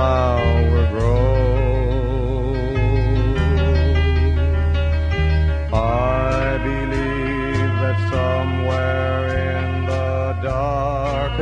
[0.00, 0.57] I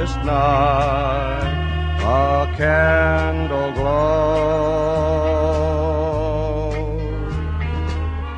[0.06, 3.84] darkest night, a candle glows.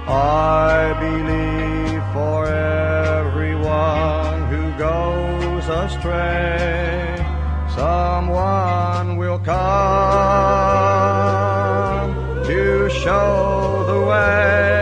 [0.08, 7.16] I believe for everyone who goes astray,
[7.74, 9.54] someone will come
[12.44, 14.77] to show the way.